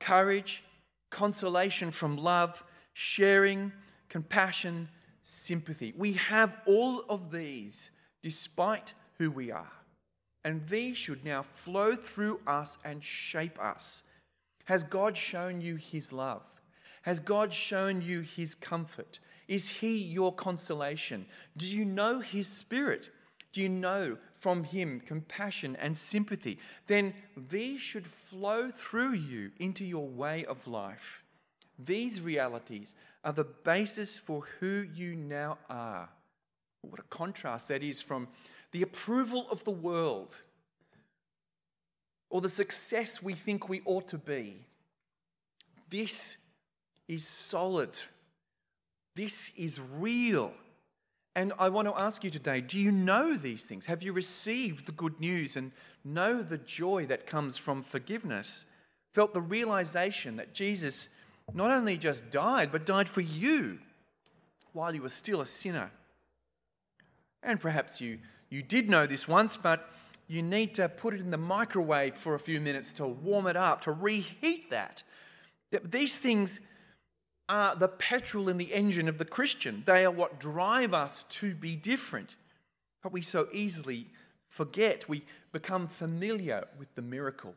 courage, 0.01 0.65
consolation 1.11 1.91
from 1.91 2.17
love, 2.17 2.65
sharing, 2.95 3.71
compassion, 4.09 4.89
sympathy. 5.23 5.93
We 5.97 6.15
have 6.15 6.57
all 6.67 7.05
of 7.09 7.31
these 7.31 7.91
despite 8.23 8.95
who 9.19 9.31
we 9.31 9.53
are. 9.53 9.73
And 10.43 10.67
these 10.69 10.97
should 10.97 11.23
now 11.23 11.43
flow 11.43 11.95
through 11.95 12.41
us 12.47 12.79
and 12.83 13.05
shape 13.05 13.61
us. 13.63 14.03
Has 14.65 14.83
God 14.85 15.19
shown 15.19 15.61
you 15.61 15.77
his 15.77 16.15
love? 16.15 16.62
Has 17.03 17.21
God 17.21 17.53
shown 17.53 18.03
you 18.03 18.21
his 18.21 18.55
comfort? 18.55 19.19
Is 19.49 19.81
he 19.81 19.99
your 19.99 20.33
consolation? 20.33 21.27
Do 21.57 21.67
you 21.67 21.85
know 21.85 22.21
his 22.21 22.49
spirit? 22.49 23.11
Do 23.53 23.61
you 23.61 23.69
know 23.69 24.17
from 24.33 24.65
him 24.65 25.01
compassion 25.01 25.77
and 25.77 25.97
sympathy? 25.97 26.59
Then 26.87 27.15
these 27.37 27.81
should 27.81 28.07
flow 28.07 28.71
through 28.71 29.13
you 29.13 29.51
into 29.59 29.85
your 29.85 30.09
way 30.09 30.45
of 30.45 30.67
life. 30.67 31.23
These 31.79 32.21
realities 32.21 32.95
are 33.25 33.33
the 33.33 33.45
basis 33.45 34.19
for 34.19 34.45
who 34.61 34.87
you 34.95 35.15
now 35.15 35.59
are. 35.69 36.09
What 36.83 37.01
a 37.01 37.05
contrast 37.05 37.69
that 37.69 37.83
is 37.83 38.01
from 38.01 38.29
the 38.73 38.83
approval 38.83 39.47
of 39.51 39.65
the 39.65 39.71
world 39.71 40.43
or 42.31 42.41
the 42.41 42.49
success 42.49 43.23
we 43.23 43.35
think 43.35 43.69
we 43.69 43.83
ought 43.85 44.09
to 44.09 44.19
be. 44.19 44.65
This 45.91 46.39
is 47.09 47.27
solid. 47.27 47.97
This 49.15 49.53
is 49.57 49.81
real. 49.81 50.53
And 51.35 51.53
I 51.59 51.71
want 51.71 51.89
to 51.89 51.99
ask 51.99 52.25
you 52.25 52.31
today 52.31 52.61
do 52.61 52.79
you 52.79 52.93
know 52.93 53.35
these 53.37 53.67
things? 53.67 53.87
Have 53.87 54.03
you 54.03 54.13
received 54.13 54.87
the 54.87 54.93
good 54.93 55.21
news 55.21 55.57
and 55.57 55.73
know 56.05 56.43
the 56.43 56.59
joy 56.59 57.07
that 57.07 57.27
comes 57.27 57.57
from 57.57 57.83
forgiveness? 57.83 58.67
Felt 59.13 59.35
the 59.35 59.41
realization 59.41 60.37
that 60.37 60.55
Jesus 60.55 61.09
not 61.55 61.71
only 61.71 61.97
just 61.97 62.31
died, 62.31 62.71
but 62.73 62.87
died 62.87 63.09
for 63.09 63.21
you 63.21 63.79
while 64.73 64.95
you 64.95 65.03
were 65.03 65.09
still 65.09 65.41
a 65.41 65.47
sinner? 65.47 65.91
And 67.43 67.61
perhaps 67.61 68.01
you, 68.01 68.19
you 68.49 68.63
did 68.63 68.89
know 68.89 69.07
this 69.07 69.27
once, 69.27 69.57
but 69.57 69.91
you 70.29 70.43
need 70.43 70.75
to 70.77 70.89
put 70.89 71.15
it 71.15 71.21
in 71.21 71.31
the 71.31 71.37
microwave 71.37 72.15
for 72.15 72.35
a 72.35 72.39
few 72.39 72.61
minutes 72.61 72.93
to 72.95 73.07
warm 73.07 73.47
it 73.47 73.57
up, 73.57 73.83
to 73.83 73.93
reheat 73.93 74.71
that. 74.71 75.03
These 75.85 76.19
things 76.19 76.61
are 77.49 77.75
the 77.77 77.89
petrol 77.89 78.49
in 78.49 78.57
the 78.57 78.73
engine 78.73 79.09
of 79.09 79.19
the 79.19 79.25
Christian. 79.25 79.83
They 79.87 80.05
are 80.05 80.11
what 80.11 80.41
drive 80.41 80.95
us 80.95 81.25
to 81.25 81.55
be 81.55 81.77
different. 81.77 82.37
But 83.03 83.13
we 83.13 83.23
so 83.23 83.49
easily 83.53 84.07
forget, 84.49 85.09
we 85.09 85.23
become 85.53 85.89
familiar 85.89 86.67
with 86.79 86.95
the 86.95 87.03
miracle. 87.03 87.55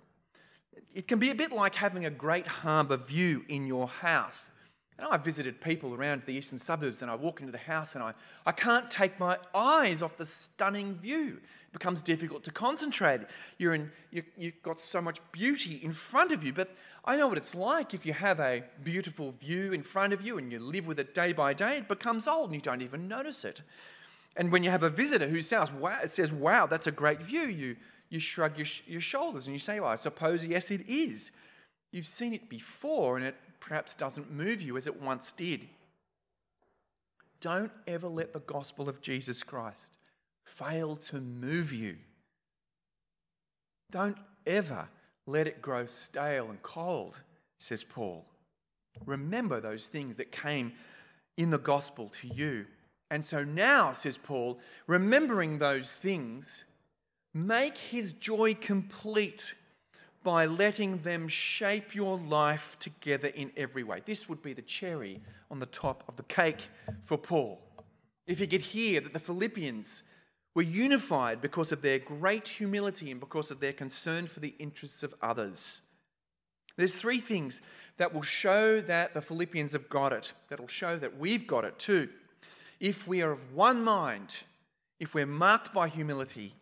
It 0.93 1.07
can 1.07 1.19
be 1.19 1.29
a 1.29 1.35
bit 1.35 1.51
like 1.51 1.75
having 1.75 2.05
a 2.05 2.09
great 2.09 2.47
harbour 2.47 2.97
view 2.97 3.45
in 3.47 3.67
your 3.67 3.87
house. 3.87 4.49
And 4.97 5.07
I've 5.11 5.25
visited 5.25 5.59
people 5.59 5.93
around 5.93 6.23
the 6.25 6.33
eastern 6.33 6.57
suburbs 6.57 7.01
and 7.01 7.11
I 7.11 7.15
walk 7.15 7.41
into 7.41 7.51
the 7.51 7.57
house 7.57 7.95
and 7.95 8.03
I, 8.03 8.13
I 8.45 8.53
can't 8.53 8.89
take 8.89 9.19
my 9.19 9.37
eyes 9.53 10.01
off 10.01 10.15
the 10.15 10.25
stunning 10.25 10.95
view. 10.95 11.41
Becomes 11.75 12.01
difficult 12.01 12.45
to 12.45 12.51
concentrate. 12.51 13.19
You're 13.57 13.73
in, 13.73 13.91
you, 14.09 14.23
you've 14.37 14.63
got 14.63 14.79
so 14.79 15.01
much 15.01 15.19
beauty 15.33 15.81
in 15.83 15.91
front 15.91 16.31
of 16.31 16.41
you, 16.41 16.53
but 16.53 16.73
I 17.03 17.17
know 17.17 17.27
what 17.27 17.37
it's 17.37 17.53
like 17.53 17.93
if 17.93 18.05
you 18.05 18.13
have 18.13 18.39
a 18.39 18.63
beautiful 18.81 19.33
view 19.33 19.73
in 19.73 19.81
front 19.81 20.13
of 20.13 20.21
you 20.21 20.37
and 20.37 20.49
you 20.53 20.59
live 20.59 20.87
with 20.87 21.01
it 21.01 21.13
day 21.13 21.33
by 21.33 21.53
day, 21.53 21.79
it 21.79 21.89
becomes 21.89 22.29
old 22.29 22.45
and 22.45 22.55
you 22.55 22.61
don't 22.61 22.81
even 22.81 23.09
notice 23.09 23.43
it. 23.43 23.61
And 24.37 24.53
when 24.53 24.63
you 24.63 24.69
have 24.69 24.83
a 24.83 24.89
visitor 24.89 25.27
who 25.27 25.41
says, 25.41 25.73
wow, 25.73 25.99
it 26.01 26.13
says, 26.13 26.31
wow, 26.31 26.65
that's 26.65 26.87
a 26.87 26.93
great 26.93 27.21
view, 27.21 27.41
you, 27.41 27.75
you 28.09 28.21
shrug 28.21 28.57
your, 28.57 28.67
your 28.87 29.01
shoulders 29.01 29.45
and 29.47 29.53
you 29.53 29.59
say, 29.59 29.81
well, 29.81 29.89
I 29.89 29.95
suppose, 29.95 30.45
yes, 30.45 30.71
it 30.71 30.87
is. 30.87 31.31
You've 31.91 32.07
seen 32.07 32.33
it 32.33 32.47
before 32.47 33.17
and 33.17 33.25
it 33.25 33.35
perhaps 33.59 33.95
doesn't 33.95 34.31
move 34.31 34.61
you 34.61 34.77
as 34.77 34.87
it 34.87 35.01
once 35.01 35.33
did. 35.33 35.67
Don't 37.41 37.71
ever 37.85 38.07
let 38.07 38.31
the 38.31 38.39
gospel 38.39 38.87
of 38.87 39.01
Jesus 39.01 39.43
Christ 39.43 39.97
fail 40.45 40.95
to 40.95 41.19
move 41.19 41.73
you. 41.73 41.97
Don't 43.91 44.17
ever 44.45 44.87
let 45.25 45.47
it 45.47 45.61
grow 45.61 45.85
stale 45.85 46.49
and 46.49 46.61
cold, 46.61 47.21
says 47.57 47.83
Paul. 47.83 48.25
Remember 49.05 49.59
those 49.59 49.87
things 49.87 50.17
that 50.17 50.31
came 50.31 50.73
in 51.35 51.49
the 51.49 51.57
gospel 51.57 52.09
to 52.09 52.27
you. 52.27 52.65
And 53.11 53.23
so 53.25 53.43
now, 53.43 53.91
says 53.91 54.17
Paul, 54.17 54.59
remembering 54.87 55.57
those 55.57 55.93
things, 55.93 56.65
make 57.33 57.77
his 57.77 58.13
joy 58.13 58.53
complete 58.53 59.53
by 60.23 60.45
letting 60.45 60.99
them 60.99 61.27
shape 61.27 61.93
your 61.93 62.17
life 62.17 62.77
together 62.79 63.27
in 63.27 63.51
every 63.55 63.83
way. 63.83 64.01
This 64.05 64.27
would 64.27 64.41
be 64.41 64.53
the 64.53 64.61
cherry 64.63 65.21
on 65.51 65.59
the 65.59 65.67
top 65.67 66.03
of 66.07 66.15
the 66.15 66.23
cake 66.23 66.69
for 67.03 67.17
Paul. 67.17 67.61
If 68.25 68.39
he 68.39 68.47
could 68.47 68.61
hear 68.61 69.01
that 69.01 69.13
the 69.13 69.19
Philippians 69.19 70.03
were 70.55 70.63
unified 70.63 71.41
because 71.41 71.71
of 71.71 71.81
their 71.81 71.99
great 71.99 72.47
humility 72.47 73.11
and 73.11 73.19
because 73.19 73.51
of 73.51 73.59
their 73.59 73.73
concern 73.73 74.25
for 74.25 74.39
the 74.39 74.55
interests 74.57 75.03
of 75.03 75.13
others. 75.21 75.81
There's 76.77 76.95
three 76.95 77.19
things 77.19 77.61
that 77.97 78.13
will 78.13 78.21
show 78.21 78.81
that 78.81 79.13
the 79.13 79.21
Philippians 79.21 79.73
have 79.73 79.89
got 79.89 80.11
it, 80.13 80.33
that 80.49 80.59
will 80.59 80.67
show 80.67 80.97
that 80.97 81.17
we've 81.17 81.45
got 81.45 81.65
it 81.65 81.77
too. 81.77 82.09
If 82.79 83.07
we 83.07 83.21
are 83.21 83.31
of 83.31 83.53
one 83.53 83.83
mind, 83.83 84.37
if 84.99 85.13
we're 85.13 85.25
marked 85.25 85.73
by 85.73 85.87
humility, 85.87 86.53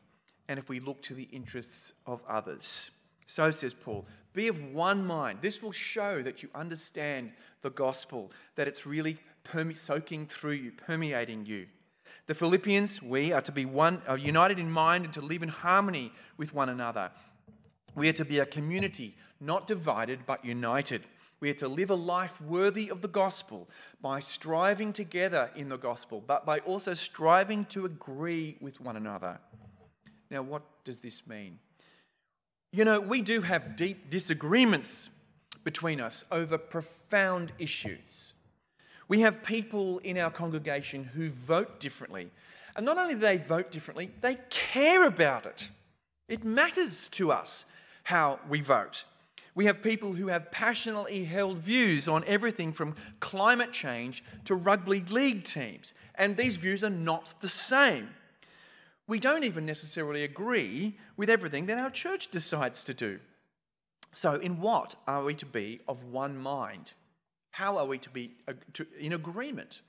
and 0.48 0.60
if 0.60 0.70
we 0.70 0.80
look 0.80 1.02
to 1.04 1.14
the 1.14 1.30
interests 1.32 1.94
of 2.06 2.22
others. 2.28 2.92
So 3.26 3.50
says 3.52 3.74
Paul, 3.74 4.06
be 4.34 4.48
of 4.48 4.74
one 4.74 5.06
mind. 5.06 5.40
This 5.42 5.62
will 5.62 5.72
show 5.72 6.22
that 6.22 6.44
you 6.44 6.50
understand 6.54 7.34
the 7.62 7.70
gospel, 7.70 8.32
that 8.56 8.68
it's 8.68 8.86
really 8.86 9.18
perme- 9.44 9.76
soaking 9.76 10.28
through 10.28 10.54
you, 10.54 10.72
permeating 10.72 11.46
you. 11.46 11.68
The 12.26 12.34
Philippians, 12.34 13.02
we 13.02 13.34
are 13.34 13.42
to 13.42 13.52
be 13.52 13.66
one, 13.66 14.02
are 14.08 14.18
united 14.18 14.58
in 14.58 14.72
mind 14.72 15.04
and 15.04 15.14
to 15.14 15.22
live 15.22 15.44
in 15.44 15.50
harmony 15.50 16.14
with 16.38 16.54
one 16.54 16.70
another. 16.70 17.12
We 17.96 18.08
are 18.08 18.14
to 18.14 18.26
be 18.26 18.40
a 18.40 18.46
community, 18.46 19.16
not 19.42 19.68
divided 19.68 20.22
but 20.26 20.46
united. 20.46 21.04
We 21.42 21.50
are 21.50 21.56
to 21.56 21.68
live 21.68 21.90
a 21.90 21.96
life 21.96 22.40
worthy 22.40 22.90
of 22.90 23.02
the 23.02 23.10
gospel 23.10 23.70
by 24.02 24.22
striving 24.22 24.94
together 24.94 25.52
in 25.56 25.68
the 25.68 25.78
gospel, 25.78 26.24
but 26.26 26.46
by 26.46 26.60
also 26.60 26.94
striving 26.94 27.66
to 27.66 27.86
agree 27.86 28.56
with 28.62 28.80
one 28.80 28.96
another. 28.96 29.40
Now, 30.32 30.44
what 30.44 30.64
does 30.86 31.00
this 31.00 31.28
mean? 31.28 31.60
You 32.72 32.86
know, 32.86 33.02
we 33.02 33.22
do 33.22 33.42
have 33.42 33.76
deep 33.76 34.10
disagreements 34.10 35.10
between 35.66 36.00
us 36.00 36.24
over 36.32 36.58
profound 36.58 37.52
issues. 37.60 38.34
We 39.08 39.22
have 39.22 39.44
people 39.44 40.00
in 40.00 40.18
our 40.18 40.32
congregation 40.32 41.04
who 41.04 41.30
vote 41.30 41.80
differently. 41.80 42.32
And 42.76 42.86
not 42.86 42.98
only 42.98 43.14
do 43.14 43.20
they 43.20 43.38
vote 43.38 43.72
differently, 43.72 44.12
they 44.22 44.38
care 44.50 45.06
about 45.06 45.46
it. 45.46 45.70
It 46.28 46.44
matters 46.44 47.08
to 47.10 47.32
us 47.32 47.66
how 48.04 48.40
we 48.50 48.62
vote. 48.62 49.04
We 49.56 49.66
have 49.66 49.84
people 49.84 50.14
who 50.14 50.28
have 50.28 50.52
passionately 50.52 51.26
held 51.26 51.60
views 51.60 52.08
on 52.08 52.24
everything 52.26 52.74
from 52.74 52.96
climate 53.20 53.72
change 53.72 54.24
to 54.46 54.56
rugby 54.56 55.02
league 55.02 55.44
teams, 55.44 55.94
and 56.16 56.36
these 56.36 56.58
views 56.58 56.84
are 56.84 56.90
not 56.90 57.36
the 57.40 57.50
same. 57.50 58.10
We 59.06 59.20
don't 59.20 59.44
even 59.44 59.66
necessarily 59.66 60.24
agree 60.24 60.98
with 61.18 61.30
everything 61.30 61.68
that 61.68 61.78
our 61.78 61.92
church 61.92 62.30
decides 62.30 62.84
to 62.86 62.94
do. 62.94 63.20
So, 64.14 64.36
in 64.36 64.60
what 64.60 64.96
are 65.08 65.24
we 65.24 65.36
to 65.36 65.46
be 65.46 65.80
of 65.88 66.04
one 66.04 66.38
mind? 66.38 66.94
How 67.54 67.78
are 67.78 67.86
we 67.86 68.00
to 68.00 68.10
be 68.10 68.32
in 69.00 69.14
agreement? 69.14 69.82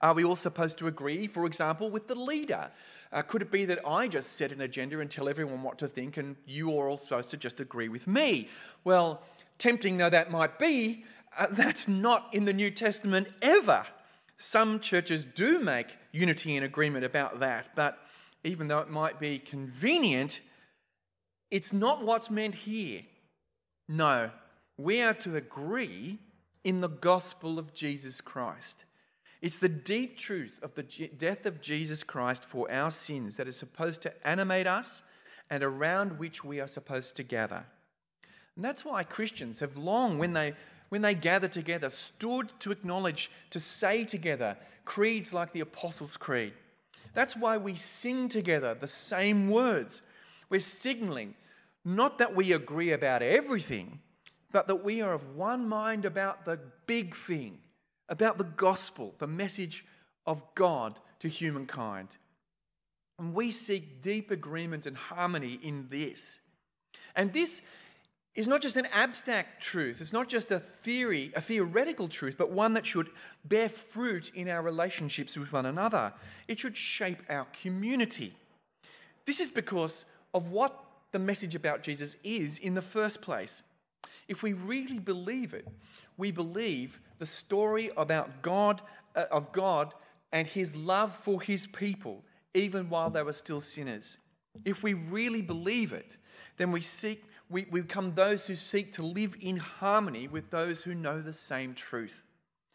Are 0.00 0.12
we 0.12 0.24
all 0.24 0.34
supposed 0.34 0.76
to 0.78 0.88
agree, 0.88 1.28
for 1.28 1.46
example, 1.46 1.88
with 1.88 2.08
the 2.08 2.16
leader? 2.16 2.72
Uh, 3.12 3.22
could 3.22 3.42
it 3.42 3.50
be 3.52 3.64
that 3.66 3.78
I 3.86 4.08
just 4.08 4.32
set 4.32 4.50
an 4.50 4.60
agenda 4.60 4.98
and 4.98 5.08
tell 5.08 5.28
everyone 5.28 5.62
what 5.62 5.78
to 5.78 5.86
think 5.86 6.16
and 6.16 6.34
you 6.46 6.76
are 6.76 6.88
all 6.88 6.96
supposed 6.96 7.30
to 7.30 7.36
just 7.36 7.60
agree 7.60 7.88
with 7.88 8.08
me? 8.08 8.48
Well, 8.82 9.22
tempting 9.56 9.98
though 9.98 10.10
that 10.10 10.32
might 10.32 10.58
be, 10.58 11.04
uh, 11.38 11.46
that's 11.52 11.86
not 11.86 12.26
in 12.34 12.44
the 12.44 12.52
New 12.52 12.72
Testament 12.72 13.28
ever. 13.40 13.86
Some 14.36 14.80
churches 14.80 15.24
do 15.24 15.60
make 15.60 15.96
unity 16.10 16.56
and 16.56 16.64
agreement 16.64 17.04
about 17.04 17.38
that, 17.38 17.68
but 17.76 18.00
even 18.42 18.66
though 18.66 18.78
it 18.78 18.90
might 18.90 19.20
be 19.20 19.38
convenient, 19.38 20.40
it's 21.52 21.72
not 21.72 22.04
what's 22.04 22.30
meant 22.30 22.56
here. 22.56 23.02
No, 23.88 24.32
we 24.76 25.02
are 25.02 25.14
to 25.14 25.36
agree 25.36 26.18
in 26.66 26.80
the 26.80 26.88
gospel 26.88 27.60
of 27.60 27.72
Jesus 27.74 28.20
Christ. 28.20 28.86
It's 29.40 29.60
the 29.60 29.68
deep 29.68 30.18
truth 30.18 30.58
of 30.64 30.74
the 30.74 30.82
death 30.82 31.46
of 31.46 31.60
Jesus 31.60 32.02
Christ 32.02 32.44
for 32.44 32.68
our 32.68 32.90
sins 32.90 33.36
that 33.36 33.46
is 33.46 33.56
supposed 33.56 34.02
to 34.02 34.26
animate 34.26 34.66
us 34.66 35.04
and 35.48 35.62
around 35.62 36.18
which 36.18 36.42
we 36.42 36.58
are 36.58 36.66
supposed 36.66 37.14
to 37.16 37.22
gather. 37.22 37.66
And 38.56 38.64
that's 38.64 38.84
why 38.84 39.04
Christians 39.04 39.60
have 39.60 39.76
long, 39.76 40.18
when 40.18 40.32
they, 40.32 40.54
when 40.88 41.02
they 41.02 41.14
gather 41.14 41.46
together, 41.46 41.88
stood 41.88 42.52
to 42.58 42.72
acknowledge, 42.72 43.30
to 43.50 43.60
say 43.60 44.02
together 44.02 44.56
creeds 44.84 45.32
like 45.32 45.52
the 45.52 45.60
Apostles' 45.60 46.16
Creed. 46.16 46.52
That's 47.14 47.36
why 47.36 47.58
we 47.58 47.76
sing 47.76 48.28
together 48.28 48.74
the 48.74 48.88
same 48.88 49.50
words. 49.50 50.02
We're 50.50 50.58
signaling 50.58 51.36
not 51.84 52.18
that 52.18 52.34
we 52.34 52.52
agree 52.52 52.90
about 52.90 53.22
everything, 53.22 54.00
but 54.56 54.68
that 54.68 54.82
we 54.82 55.02
are 55.02 55.12
of 55.12 55.36
one 55.36 55.68
mind 55.68 56.06
about 56.06 56.46
the 56.46 56.58
big 56.86 57.14
thing, 57.14 57.58
about 58.08 58.38
the 58.38 58.44
gospel, 58.44 59.14
the 59.18 59.26
message 59.26 59.84
of 60.24 60.42
God 60.54 60.98
to 61.18 61.28
humankind. 61.28 62.08
And 63.18 63.34
we 63.34 63.50
seek 63.50 64.00
deep 64.00 64.30
agreement 64.30 64.86
and 64.86 64.96
harmony 64.96 65.60
in 65.62 65.88
this. 65.90 66.40
And 67.14 67.34
this 67.34 67.60
is 68.34 68.48
not 68.48 68.62
just 68.62 68.78
an 68.78 68.86
abstract 68.94 69.62
truth, 69.62 70.00
it's 70.00 70.14
not 70.14 70.26
just 70.26 70.50
a 70.50 70.58
theory, 70.58 71.32
a 71.36 71.42
theoretical 71.42 72.08
truth, 72.08 72.36
but 72.38 72.50
one 72.50 72.72
that 72.72 72.86
should 72.86 73.10
bear 73.44 73.68
fruit 73.68 74.30
in 74.34 74.48
our 74.48 74.62
relationships 74.62 75.36
with 75.36 75.52
one 75.52 75.66
another. 75.66 76.14
It 76.48 76.58
should 76.58 76.78
shape 76.78 77.22
our 77.28 77.46
community. 77.60 78.34
This 79.26 79.38
is 79.38 79.50
because 79.50 80.06
of 80.32 80.50
what 80.50 80.82
the 81.12 81.18
message 81.18 81.54
about 81.54 81.82
Jesus 81.82 82.16
is 82.24 82.56
in 82.56 82.72
the 82.72 82.80
first 82.80 83.20
place. 83.20 83.62
If 84.28 84.42
we 84.42 84.52
really 84.52 84.98
believe 84.98 85.54
it, 85.54 85.66
we 86.16 86.30
believe 86.30 87.00
the 87.18 87.26
story 87.26 87.90
about 87.96 88.42
God 88.42 88.82
uh, 89.14 89.24
of 89.30 89.52
God 89.52 89.94
and 90.32 90.46
his 90.46 90.76
love 90.76 91.14
for 91.14 91.40
his 91.40 91.66
people 91.66 92.24
even 92.54 92.88
while 92.88 93.10
they 93.10 93.22
were 93.22 93.32
still 93.32 93.60
sinners. 93.60 94.18
If 94.64 94.82
we 94.82 94.94
really 94.94 95.42
believe 95.42 95.92
it, 95.92 96.16
then 96.56 96.72
we 96.72 96.80
seek 96.80 97.22
we, 97.48 97.66
we 97.70 97.80
become 97.80 98.14
those 98.14 98.46
who 98.46 98.56
seek 98.56 98.92
to 98.92 99.02
live 99.02 99.36
in 99.40 99.58
harmony 99.58 100.26
with 100.26 100.50
those 100.50 100.82
who 100.82 100.94
know 100.94 101.20
the 101.20 101.32
same 101.32 101.74
truth. 101.74 102.24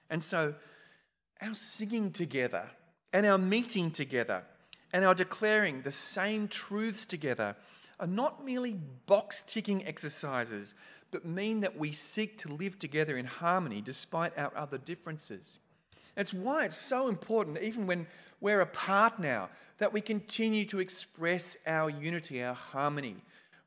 And 0.09 0.23
so 0.23 0.55
our 1.41 1.53
singing 1.53 2.11
together 2.11 2.69
and 3.11 3.25
our 3.25 3.37
meeting 3.37 3.91
together 3.91 4.43
and 4.93 5.03
our 5.03 5.13
declaring 5.13 5.81
the 5.81 5.91
same 5.91 6.47
truths 6.47 7.05
together 7.05 7.55
are 7.99 8.07
not 8.07 8.45
merely 8.45 8.73
box 9.05 9.43
ticking 9.45 9.85
exercises, 9.85 10.73
but 11.11 11.25
mean 11.25 11.59
that 11.61 11.77
we 11.77 11.91
seek 11.91 12.37
to 12.39 12.53
live 12.53 12.79
together 12.79 13.17
in 13.17 13.25
harmony 13.25 13.81
despite 13.81 14.37
our 14.37 14.51
other 14.55 14.77
differences. 14.77 15.59
That's 16.15 16.33
why 16.33 16.65
it's 16.65 16.77
so 16.77 17.07
important, 17.07 17.59
even 17.61 17.87
when 17.87 18.07
we're 18.39 18.61
apart 18.61 19.19
now, 19.19 19.49
that 19.77 19.93
we 19.93 20.01
continue 20.01 20.65
to 20.65 20.79
express 20.79 21.57
our 21.67 21.89
unity, 21.89 22.43
our 22.43 22.55
harmony, 22.55 23.17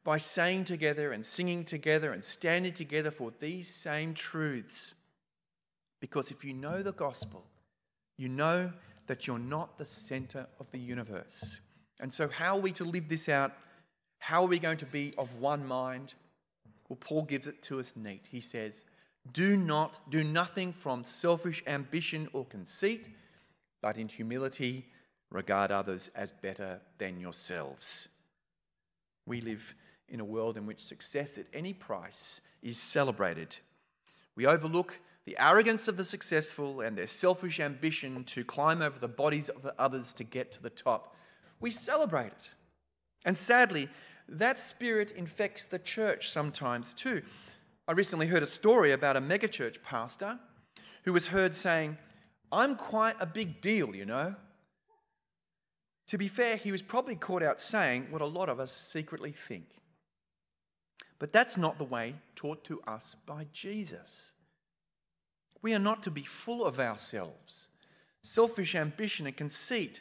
by 0.05 0.17
saying 0.19 0.65
together 0.65 1.13
and 1.13 1.25
singing 1.25 1.65
together 1.65 2.13
and 2.13 2.25
standing 2.25 2.73
together 2.73 3.11
for 3.11 3.33
these 3.39 3.69
same 3.69 4.15
truths. 4.15 4.95
Because 6.01 6.31
if 6.31 6.45
you 6.45 6.53
know 6.53 6.83
the 6.83 6.93
gospel, 6.93 7.45
you 8.19 8.29
know 8.29 8.73
that 9.07 9.27
you're 9.27 9.39
not 9.39 9.79
the 9.79 9.87
center 9.87 10.47
of 10.61 10.71
the 10.71 10.79
universe. 10.79 11.61
And 12.01 12.13
so, 12.13 12.29
how 12.29 12.57
are 12.57 12.61
we 12.61 12.73
to 12.73 12.85
live 12.85 13.09
this 13.09 13.29
out 13.29 13.53
how 14.25 14.43
are 14.43 14.49
we 14.49 14.59
going 14.59 14.79
to 14.79 14.87
be 14.87 15.13
of 15.19 15.35
one 15.35 15.67
mind? 15.67 16.15
Well, 16.89 16.99
Paul 17.01 17.23
gives 17.23 17.47
it 17.47 17.63
to 17.63 17.81
us 17.81 17.95
neat. 17.97 18.29
He 18.31 18.41
says, 18.41 18.85
Do 19.33 19.57
not 19.57 20.11
do 20.11 20.23
nothing 20.23 20.73
from 20.73 21.05
selfish 21.05 21.63
ambition 21.67 22.29
or 22.33 22.45
conceit, 22.45 23.09
but 23.81 23.97
in 23.97 24.09
humility 24.09 24.87
regard 25.31 25.71
others 25.71 26.11
as 26.15 26.31
better 26.31 26.81
than 26.99 27.21
yourselves. 27.21 28.09
We 29.27 29.41
live 29.41 29.75
in 30.09 30.21
a 30.21 30.25
world 30.25 30.57
in 30.57 30.67
which 30.67 30.85
success 30.85 31.39
at 31.39 31.47
any 31.53 31.73
price 31.73 32.41
is 32.63 32.79
celebrated. 32.79 33.57
We 34.37 34.47
overlook 34.47 35.01
the 35.25 35.37
arrogance 35.39 35.89
of 35.89 35.97
the 35.97 36.05
successful 36.05 36.81
and 36.83 36.99
their 36.99 37.07
selfish 37.07 37.59
ambition 37.59 38.25
to 38.25 38.45
climb 38.45 38.83
over 38.83 38.99
the 38.99 39.09
bodies 39.09 39.49
of 39.49 39.67
others 39.79 40.13
to 40.15 40.25
get 40.25 40.53
to 40.53 40.63
the 40.63 40.71
top. 40.71 41.17
We 41.61 41.71
celebrate 41.71 42.27
it. 42.27 42.53
And 43.25 43.37
sadly, 43.37 43.89
that 44.29 44.59
spirit 44.59 45.11
infects 45.11 45.67
the 45.67 45.79
church 45.79 46.31
sometimes 46.31 46.95
too. 46.95 47.23
I 47.87 47.93
recently 47.93 48.27
heard 48.27 48.43
a 48.43 48.47
story 48.47 48.93
about 48.93 49.17
a 49.17 49.21
megachurch 49.21 49.83
pastor 49.83 50.39
who 51.05 51.13
was 51.13 51.29
heard 51.29 51.55
saying, 51.55 51.99
I'm 52.51 52.77
quite 52.77 53.17
a 53.21 53.27
big 53.27 53.61
deal, 53.61 53.95
you 53.95 54.07
know. 54.07 54.37
To 56.09 56.19
be 56.19 56.29
fair, 56.29 56.57
he 56.57 56.73
was 56.73 56.83
probably 56.83 57.17
caught 57.17 57.43
out 57.43 57.61
saying 57.61 58.07
what 58.11 58.23
a 58.23 58.27
lot 58.27 58.49
of 58.49 58.61
us 58.61 58.73
secretly 58.73 59.33
think. 59.33 59.67
But 61.19 61.33
that's 61.33 61.57
not 61.57 61.79
the 61.79 61.85
way 61.85 62.17
taught 62.35 62.65
to 62.65 62.81
us 62.83 63.17
by 63.27 63.47
Jesus. 63.53 64.33
We 65.63 65.75
are 65.75 65.79
not 65.79 66.03
to 66.03 66.11
be 66.11 66.23
full 66.23 66.65
of 66.65 66.79
ourselves. 66.79 67.69
Selfish 68.23 68.75
ambition 68.75 69.27
and 69.27 69.37
conceit 69.37 70.01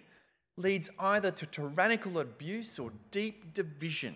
leads 0.58 0.90
either 1.00 1.32
to 1.32 1.46
tyrannical 1.46 2.20
abuse 2.20 2.78
or 2.80 2.92
deep 3.12 3.54
division. 3.54 4.16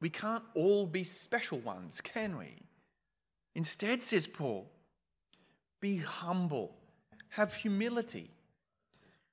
We 0.00 0.10
can't 0.10 0.44
all 0.54 0.86
be 0.86 1.04
special 1.04 1.58
ones, 1.58 2.00
can 2.00 2.36
we? 2.36 2.54
Instead, 3.54 4.02
says 4.02 4.26
Paul, 4.26 4.66
be 5.80 5.98
humble, 5.98 6.74
have 7.30 7.54
humility. 7.54 8.30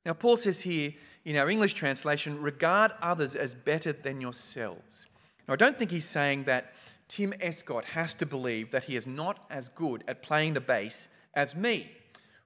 Now, 0.05 0.13
Paul 0.13 0.37
says 0.37 0.61
here 0.61 0.93
in 1.25 1.37
our 1.37 1.49
English 1.49 1.73
translation, 1.73 2.41
regard 2.41 2.91
others 3.01 3.35
as 3.35 3.53
better 3.53 3.93
than 3.93 4.21
yourselves. 4.21 5.07
Now, 5.47 5.53
I 5.53 5.57
don't 5.57 5.77
think 5.77 5.91
he's 5.91 6.05
saying 6.05 6.45
that 6.45 6.73
Tim 7.07 7.33
Escott 7.41 7.85
has 7.85 8.13
to 8.15 8.25
believe 8.25 8.71
that 8.71 8.85
he 8.85 8.95
is 8.95 9.07
not 9.07 9.45
as 9.49 9.69
good 9.69 10.03
at 10.07 10.21
playing 10.21 10.53
the 10.53 10.61
bass 10.61 11.07
as 11.33 11.55
me, 11.55 11.91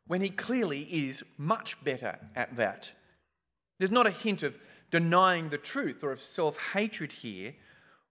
when 0.08 0.22
he 0.22 0.30
clearly 0.30 0.82
is 0.82 1.24
much 1.38 1.82
better 1.84 2.20
at 2.36 2.56
that. 2.58 2.94
There's 3.84 3.92
not 3.92 4.08
a 4.08 4.12
hint 4.12 4.44
of 4.44 4.58
denying 4.92 5.50
the 5.50 5.58
truth 5.58 6.06
or 6.06 6.14
of 6.14 6.22
self 6.22 6.72
hatred 6.72 7.12
here. 7.12 7.54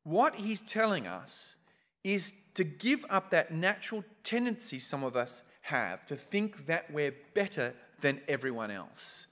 What 0.02 0.34
he's 0.34 0.60
telling 0.60 1.06
us 1.06 1.56
is 2.04 2.34
to 2.56 2.62
give 2.62 3.06
up 3.08 3.30
that 3.30 3.52
natural 3.52 4.04
tendency 4.22 4.78
some 4.78 5.02
of 5.02 5.16
us 5.16 5.44
have 5.62 6.04
to 6.04 6.14
think 6.14 6.66
that 6.66 6.90
we're 6.90 7.14
better 7.32 7.72
than 8.02 8.20
everyone 8.28 8.70
else, 8.70 9.28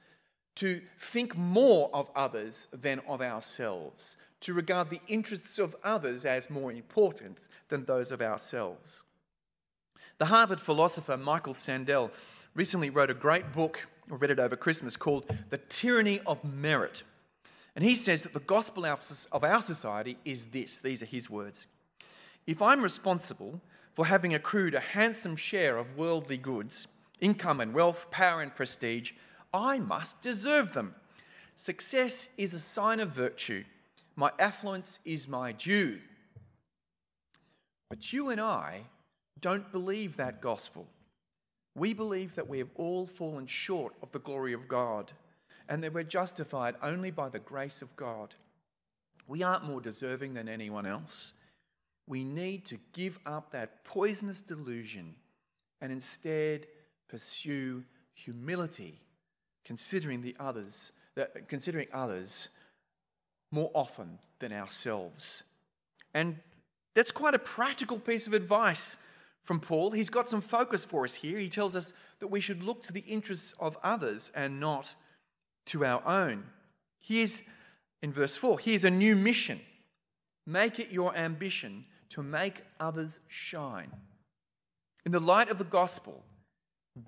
to 0.54 0.80
think 0.98 1.36
more 1.36 1.90
of 1.92 2.08
others 2.16 2.68
than 2.72 3.00
of 3.00 3.20
ourselves, 3.20 4.16
to 4.40 4.54
regard 4.54 4.88
the 4.88 5.02
interests 5.08 5.58
of 5.58 5.76
others 5.84 6.24
as 6.24 6.48
more 6.48 6.72
important 6.72 7.36
than 7.68 7.84
those 7.84 8.10
of 8.10 8.22
ourselves. 8.22 9.02
The 10.16 10.24
Harvard 10.24 10.62
philosopher 10.62 11.18
Michael 11.18 11.52
Sandel 11.52 12.10
recently 12.54 12.90
wrote 12.90 13.10
a 13.10 13.14
great 13.14 13.52
book 13.52 13.86
I 14.12 14.16
read 14.16 14.30
it 14.30 14.40
over 14.40 14.56
Christmas, 14.56 14.96
called 14.96 15.30
The 15.50 15.58
Tyranny 15.58 16.20
of 16.26 16.42
Merit. 16.42 17.04
And 17.76 17.84
he 17.84 17.94
says 17.94 18.24
that 18.24 18.32
the 18.32 18.40
gospel 18.40 18.84
of 18.84 19.44
our 19.44 19.62
society 19.62 20.18
is 20.24 20.46
this 20.46 20.80
these 20.80 21.02
are 21.02 21.06
his 21.06 21.30
words. 21.30 21.66
If 22.46 22.60
I'm 22.60 22.82
responsible 22.82 23.60
for 23.94 24.06
having 24.06 24.34
accrued 24.34 24.74
a 24.74 24.80
handsome 24.80 25.36
share 25.36 25.76
of 25.76 25.96
worldly 25.96 26.38
goods, 26.38 26.88
income 27.20 27.60
and 27.60 27.72
wealth, 27.72 28.10
power 28.10 28.42
and 28.42 28.54
prestige, 28.54 29.12
I 29.54 29.78
must 29.78 30.20
deserve 30.20 30.72
them. 30.72 30.96
Success 31.54 32.30
is 32.36 32.54
a 32.54 32.58
sign 32.58 32.98
of 32.98 33.10
virtue. 33.10 33.64
My 34.16 34.32
affluence 34.38 34.98
is 35.04 35.28
my 35.28 35.52
due. 35.52 36.00
But 37.88 38.12
you 38.12 38.30
and 38.30 38.40
I 38.40 38.84
don't 39.40 39.70
believe 39.70 40.16
that 40.16 40.40
gospel. 40.40 40.88
We 41.80 41.94
believe 41.94 42.34
that 42.34 42.46
we 42.46 42.58
have 42.58 42.68
all 42.74 43.06
fallen 43.06 43.46
short 43.46 43.94
of 44.02 44.12
the 44.12 44.18
glory 44.18 44.52
of 44.52 44.68
God 44.68 45.12
and 45.66 45.82
that 45.82 45.94
we're 45.94 46.02
justified 46.02 46.74
only 46.82 47.10
by 47.10 47.30
the 47.30 47.38
grace 47.38 47.80
of 47.80 47.96
God. 47.96 48.34
We 49.26 49.42
aren't 49.42 49.64
more 49.64 49.80
deserving 49.80 50.34
than 50.34 50.46
anyone 50.46 50.84
else. 50.84 51.32
we 52.10 52.24
need 52.24 52.64
to 52.66 52.76
give 52.92 53.18
up 53.24 53.52
that 53.52 53.84
poisonous 53.84 54.42
delusion 54.42 55.14
and 55.80 55.92
instead 55.92 56.66
pursue 57.08 57.84
humility, 58.12 58.98
considering 59.64 60.20
the 60.20 60.34
others, 60.40 60.90
that, 61.14 61.48
considering 61.48 61.86
others 61.92 62.48
more 63.52 63.70
often 63.74 64.18
than 64.40 64.52
ourselves. 64.52 65.44
And 66.12 66.40
that's 66.94 67.12
quite 67.12 67.34
a 67.34 67.38
practical 67.38 67.98
piece 67.98 68.26
of 68.26 68.34
advice 68.34 68.96
from 69.42 69.60
Paul. 69.60 69.90
He's 69.92 70.10
got 70.10 70.28
some 70.28 70.40
focus 70.40 70.84
for 70.84 71.04
us 71.04 71.14
here. 71.14 71.38
He 71.38 71.48
tells 71.48 71.74
us 71.74 71.92
that 72.18 72.28
we 72.28 72.40
should 72.40 72.62
look 72.62 72.82
to 72.82 72.92
the 72.92 73.00
interests 73.00 73.52
of 73.58 73.78
others 73.82 74.30
and 74.34 74.60
not 74.60 74.94
to 75.66 75.84
our 75.84 76.02
own. 76.06 76.44
Here's 76.98 77.42
in 78.02 78.12
verse 78.12 78.36
4 78.36 78.58
here's 78.60 78.84
a 78.84 78.90
new 78.90 79.14
mission 79.14 79.60
make 80.46 80.78
it 80.78 80.90
your 80.90 81.14
ambition 81.16 81.84
to 82.10 82.22
make 82.22 82.62
others 82.78 83.20
shine. 83.28 83.90
In 85.06 85.12
the 85.12 85.20
light 85.20 85.50
of 85.50 85.58
the 85.58 85.64
gospel, 85.64 86.24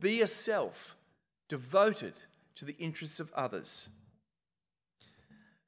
be 0.01 0.23
a 0.23 0.27
self 0.27 0.97
devoted 1.49 2.15
to 2.55 2.65
the 2.65 2.77
interests 2.79 3.21
of 3.21 3.33
others. 3.35 3.89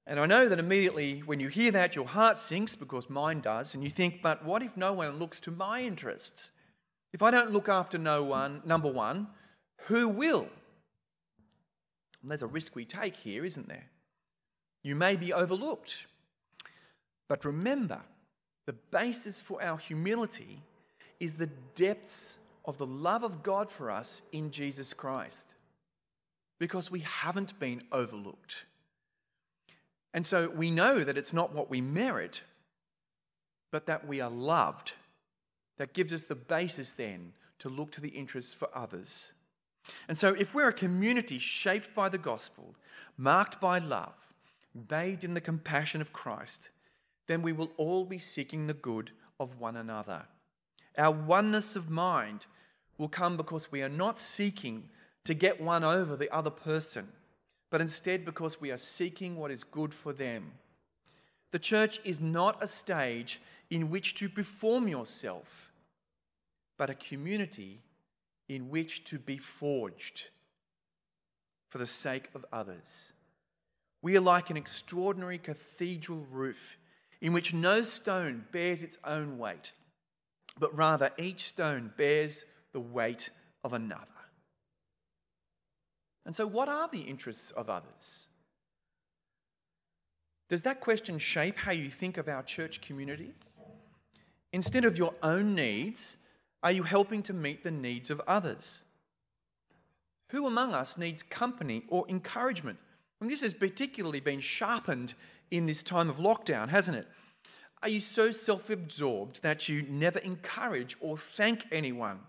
And 0.07 0.21
I 0.21 0.27
know 0.27 0.49
that 0.49 0.59
immediately 0.59 1.21
when 1.21 1.41
you 1.41 1.49
hear 1.49 1.71
that, 1.71 1.97
your 1.97 2.07
heart 2.07 2.39
sinks 2.39 2.77
because 2.77 3.09
mine 3.09 3.41
does, 3.41 3.75
and 3.75 3.83
you 3.83 3.91
think, 3.91 4.21
but 4.23 4.45
what 4.45 4.63
if 4.63 4.77
no 4.77 4.93
one 4.93 5.19
looks 5.19 5.41
to 5.41 5.51
my 5.51 5.83
interests? 5.83 6.51
If 7.13 7.23
I 7.23 7.31
don't 7.31 7.53
look 7.53 7.69
after 7.69 7.97
no 7.97 8.23
one, 8.23 8.61
number 8.67 8.91
one, 8.91 9.29
who 9.87 10.09
will? 10.09 10.49
And 12.21 12.31
there's 12.31 12.43
a 12.43 12.47
risk 12.47 12.75
we 12.75 12.85
take 12.85 13.17
here, 13.17 13.45
isn't 13.45 13.69
there? 13.69 13.87
You 14.83 14.95
may 14.95 15.17
be 15.17 15.33
overlooked. 15.33 16.07
But 17.29 17.45
remember, 17.45 18.01
the 18.67 18.73
basis 18.73 19.41
for 19.41 19.63
our 19.63 19.79
humility 19.79 20.63
is 21.21 21.37
the 21.37 21.51
depths 21.75 22.39
of 22.65 22.79
the 22.79 22.87
love 22.87 23.23
of 23.23 23.43
God 23.43 23.71
for 23.71 23.91
us 23.91 24.23
in 24.33 24.51
Jesus 24.51 24.93
Christ. 24.93 25.55
Because 26.59 26.91
we 26.91 27.01
haven't 27.01 27.59
been 27.59 27.83
overlooked. 27.93 28.65
And 30.15 30.25
so 30.25 30.49
we 30.49 30.71
know 30.71 31.01
that 31.01 31.19
it's 31.19 31.33
not 31.33 31.53
what 31.53 31.69
we 31.69 31.81
merit, 31.81 32.43
but 33.73 33.87
that 33.87 34.07
we 34.07 34.21
are 34.21 34.31
loved. 34.31 34.93
That 35.77 35.93
gives 35.93 36.13
us 36.13 36.25
the 36.25 36.37
basis 36.37 36.93
then 36.93 37.33
to 37.59 37.69
look 37.69 37.91
to 37.93 38.01
the 38.01 38.11
interests 38.11 38.55
for 38.55 38.69
others. 38.73 39.33
And 40.09 40.17
so, 40.17 40.29
if 40.29 40.55
we're 40.55 40.69
a 40.69 40.73
community 40.73 41.39
shaped 41.39 41.95
by 41.95 42.09
the 42.09 42.17
gospel, 42.17 42.77
marked 43.19 43.61
by 43.61 43.79
love, 43.79 44.33
bathed 44.75 45.25
in 45.25 45.35
the 45.35 45.41
compassion 45.41 46.01
of 46.01 46.13
Christ, 46.13 46.71
then 47.27 47.43
we 47.43 47.53
will 47.53 47.73
all 47.77 48.05
be 48.05 48.17
seeking 48.17 48.67
the 48.67 48.73
good 48.73 49.11
of 49.41 49.61
one 49.61 49.77
another. 49.77 50.27
Our 50.97 51.11
oneness 51.11 51.75
of 51.75 51.91
mind 51.91 52.47
will 52.97 53.09
come 53.09 53.37
because 53.37 53.73
we 53.73 53.83
are 53.83 53.89
not 53.89 54.21
seeking 54.21 54.89
to 55.25 55.35
get 55.35 55.61
one 55.61 55.83
over 55.83 56.17
the 56.17 56.33
other 56.33 56.51
person 56.51 57.09
but 57.75 57.81
instead 57.81 58.25
because 58.25 58.61
we 58.61 58.71
are 58.71 58.77
seeking 58.77 59.35
what 59.35 59.51
is 59.51 59.65
good 59.65 59.93
for 59.93 60.13
them. 60.13 60.53
The 61.51 61.59
church 61.59 62.01
is 62.05 62.21
not 62.21 62.63
a 62.63 62.69
stage 62.69 63.41
in 63.69 63.91
which 63.91 64.15
to 64.15 64.29
perform 64.29 64.87
yourself, 64.87 65.73
but 66.79 66.89
a 66.89 66.95
community 66.95 67.81
in 68.49 68.71
which 68.71 69.03
to 69.07 69.19
be 69.19 69.39
forged 69.39 70.29
for 71.69 71.79
the 71.79 71.87
sake 71.89 72.29
of 72.33 72.47
others. 72.53 73.13
We 74.03 74.17
are 74.17 74.21
like 74.21 74.51
an 74.51 74.57
extraordinary 74.57 75.39
cathedral 75.39 76.29
roof 76.31 76.77
in 77.21 77.33
which 77.33 77.53
no 77.53 77.83
stone 77.83 78.45
bears 78.53 78.85
its 78.85 79.01
own 79.05 79.37
weight, 79.37 79.73
but 80.61 80.79
rather 80.79 81.11
each 81.19 81.47
stone 81.47 81.93
bears 81.97 82.45
the 82.71 82.79
weight 82.79 83.31
of 83.65 83.73
another. 83.73 84.14
And 86.27 86.35
so, 86.35 86.47
what 86.47 86.69
are 86.69 86.89
the 86.89 87.01
interests 87.01 87.51
of 87.51 87.69
others? 87.69 88.29
Does 90.49 90.63
that 90.63 90.81
question 90.81 91.19
shape 91.19 91.59
how 91.59 91.73
you 91.73 91.91
think 91.91 92.17
of 92.17 92.29
our 92.29 92.43
church 92.43 92.81
community? 92.81 93.33
Instead 94.53 94.85
of 94.85 94.97
your 94.97 95.15
own 95.23 95.55
needs, 95.55 96.17
are 96.63 96.73
you 96.73 96.85
helping 96.85 97.23
to 97.25 97.33
meet 97.33 97.63
the 97.65 97.71
needs 97.71 98.11
of 98.11 98.21
others? 98.27 98.83
Who 100.31 100.47
among 100.47 100.73
us 100.73 100.97
needs 100.97 101.23
company 101.23 101.85
or 101.89 102.07
encouragement? 102.09 102.79
And 103.21 103.31
this 103.31 103.43
has 103.43 103.53
particularly 103.53 104.21
been 104.21 104.41
sharpened 104.41 105.15
in 105.51 105.67
this 105.67 105.83
time 105.83 106.09
of 106.09 106.17
lockdown, 106.17 106.69
hasn't 106.69 106.97
it? 106.97 107.09
Are 107.83 107.89
you 107.89 108.01
so 108.01 108.33
self 108.33 108.71
absorbed 108.71 109.43
that 109.43 109.69
you 109.69 109.83
never 109.83 110.19
encourage 110.21 110.97
or 111.01 111.17
thank 111.17 111.67
anyone? 111.71 112.21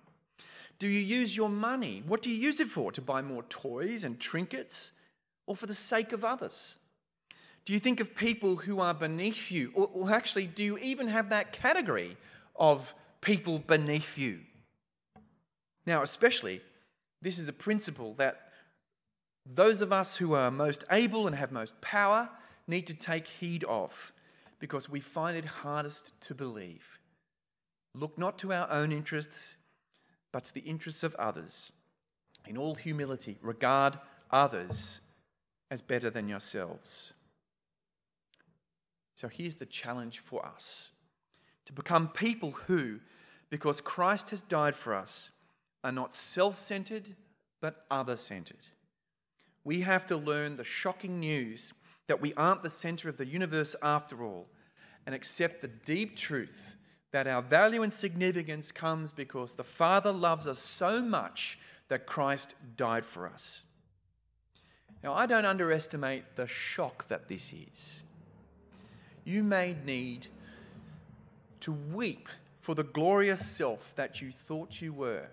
Do 0.80 0.88
you 0.88 1.00
use 1.00 1.36
your 1.36 1.50
money? 1.50 2.04
What 2.06 2.22
do 2.22 2.30
you 2.30 2.38
use 2.38 2.60
it 2.60 2.68
for? 2.68 2.92
To 2.92 3.02
buy 3.02 3.22
more 3.22 3.44
toys 3.44 4.04
and 4.04 4.20
trinkets 4.20 4.92
or 5.48 5.56
for 5.56 5.68
the 5.68 5.74
sake 5.74 6.12
of 6.12 6.26
others? 6.26 6.76
Do 7.66 7.74
you 7.74 7.80
think 7.80 8.00
of 8.00 8.16
people 8.16 8.58
who 8.58 8.80
are 8.80 8.94
beneath 8.94 9.52
you? 9.52 9.72
Or, 9.74 9.90
or 9.94 10.12
actually, 10.12 10.48
do 10.48 10.64
you 10.64 10.78
even 10.78 11.08
have 11.08 11.30
that 11.30 11.52
category 11.52 12.18
of 12.56 12.94
people 13.22 13.60
beneath 13.60 14.18
you? 14.18 14.40
Now, 15.86 16.02
especially, 16.02 16.62
this 17.22 17.40
is 17.40 17.48
a 17.48 17.54
principle 17.54 18.14
that 18.16 18.50
those 19.46 19.82
of 19.82 19.92
us 19.92 20.16
who 20.18 20.34
are 20.34 20.52
most 20.52 20.84
able 20.92 21.28
and 21.28 21.36
have 21.36 21.52
most 21.52 21.80
power 21.82 22.30
need 22.68 22.88
to 22.88 22.94
take 22.94 23.28
heed 23.28 23.64
of 23.66 24.12
because 24.60 24.90
we 24.90 25.00
find 25.00 25.38
it 25.38 25.46
hardest 25.46 26.20
to 26.22 26.34
believe. 26.34 27.00
Look 27.94 28.18
not 28.18 28.38
to 28.40 28.54
our 28.54 28.70
own 28.72 28.92
interests, 28.92 29.56
but 30.36 30.43
to 30.43 30.54
the 30.54 30.60
interests 30.60 31.02
of 31.02 31.15
others. 31.15 31.71
In 32.45 32.58
all 32.58 32.76
humility, 32.76 33.38
regard 33.41 33.98
others 34.30 35.00
as 35.71 35.82
better 35.82 36.10
than 36.10 36.28
yourselves. 36.28 37.13
So 39.13 39.30
here's 39.30 39.56
the 39.56 39.65
challenge 39.65 40.19
for 40.19 40.45
us 40.45 40.91
to 41.63 41.71
become 41.71 42.10
people 42.10 42.52
who, 42.52 43.00
because 43.50 43.80
Christ 43.80 44.32
has 44.32 44.41
died 44.41 44.76
for 44.76 44.93
us, 44.93 45.32
are 45.86 45.91
not 45.93 46.13
self 46.13 46.58
centered, 46.58 47.15
but 47.62 47.86
other 47.89 48.17
centered. 48.17 48.67
We 49.63 49.82
have 49.82 50.06
to 50.08 50.17
learn 50.17 50.58
the 50.58 50.65
shocking 50.65 51.17
news 51.21 51.71
that 52.08 52.19
we 52.19 52.34
aren't 52.34 52.62
the 52.62 52.69
center 52.69 53.08
of 53.08 53.15
the 53.15 53.26
universe 53.26 53.74
after 53.82 54.21
all, 54.21 54.48
and 55.06 55.15
accept 55.15 55.62
the 55.62 55.69
deep 55.69 56.17
truth 56.17 56.76
that 57.15 57.28
our 57.28 57.41
value 57.41 57.82
and 57.82 57.93
significance 57.93 58.73
comes 58.73 59.13
because 59.13 59.54
the 59.54 59.63
Father 59.63 60.12
loves 60.12 60.49
us 60.49 60.60
so 60.60 61.01
much 61.01 61.58
that 61.88 62.06
Christ 62.06 62.56
died 62.75 63.06
for 63.06 63.25
us. 63.25 63.63
Now, 65.01 65.13
I 65.13 65.25
don't 65.25 65.45
underestimate 65.45 66.36
the 66.36 66.45
shock 66.45 67.08
that 67.08 67.30
this 67.30 67.54
is. 67.54 68.04
You 69.23 69.43
may 69.43 69.78
need 69.86 70.28
to 71.62 71.71
weep 71.71 72.28
for 72.60 72.75
the 72.75 72.84
glorious 72.84 73.47
self 73.47 73.95
that 73.95 74.21
you 74.21 74.34
thought 74.34 74.82
you 74.82 74.91
were, 74.91 75.28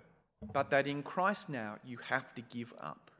but 0.52 0.70
that 0.70 0.86
in 0.86 1.02
Christ 1.02 1.48
now 1.48 1.78
you 1.84 1.98
have 2.10 2.32
to 2.36 2.42
give 2.42 2.72
up. 2.80 3.10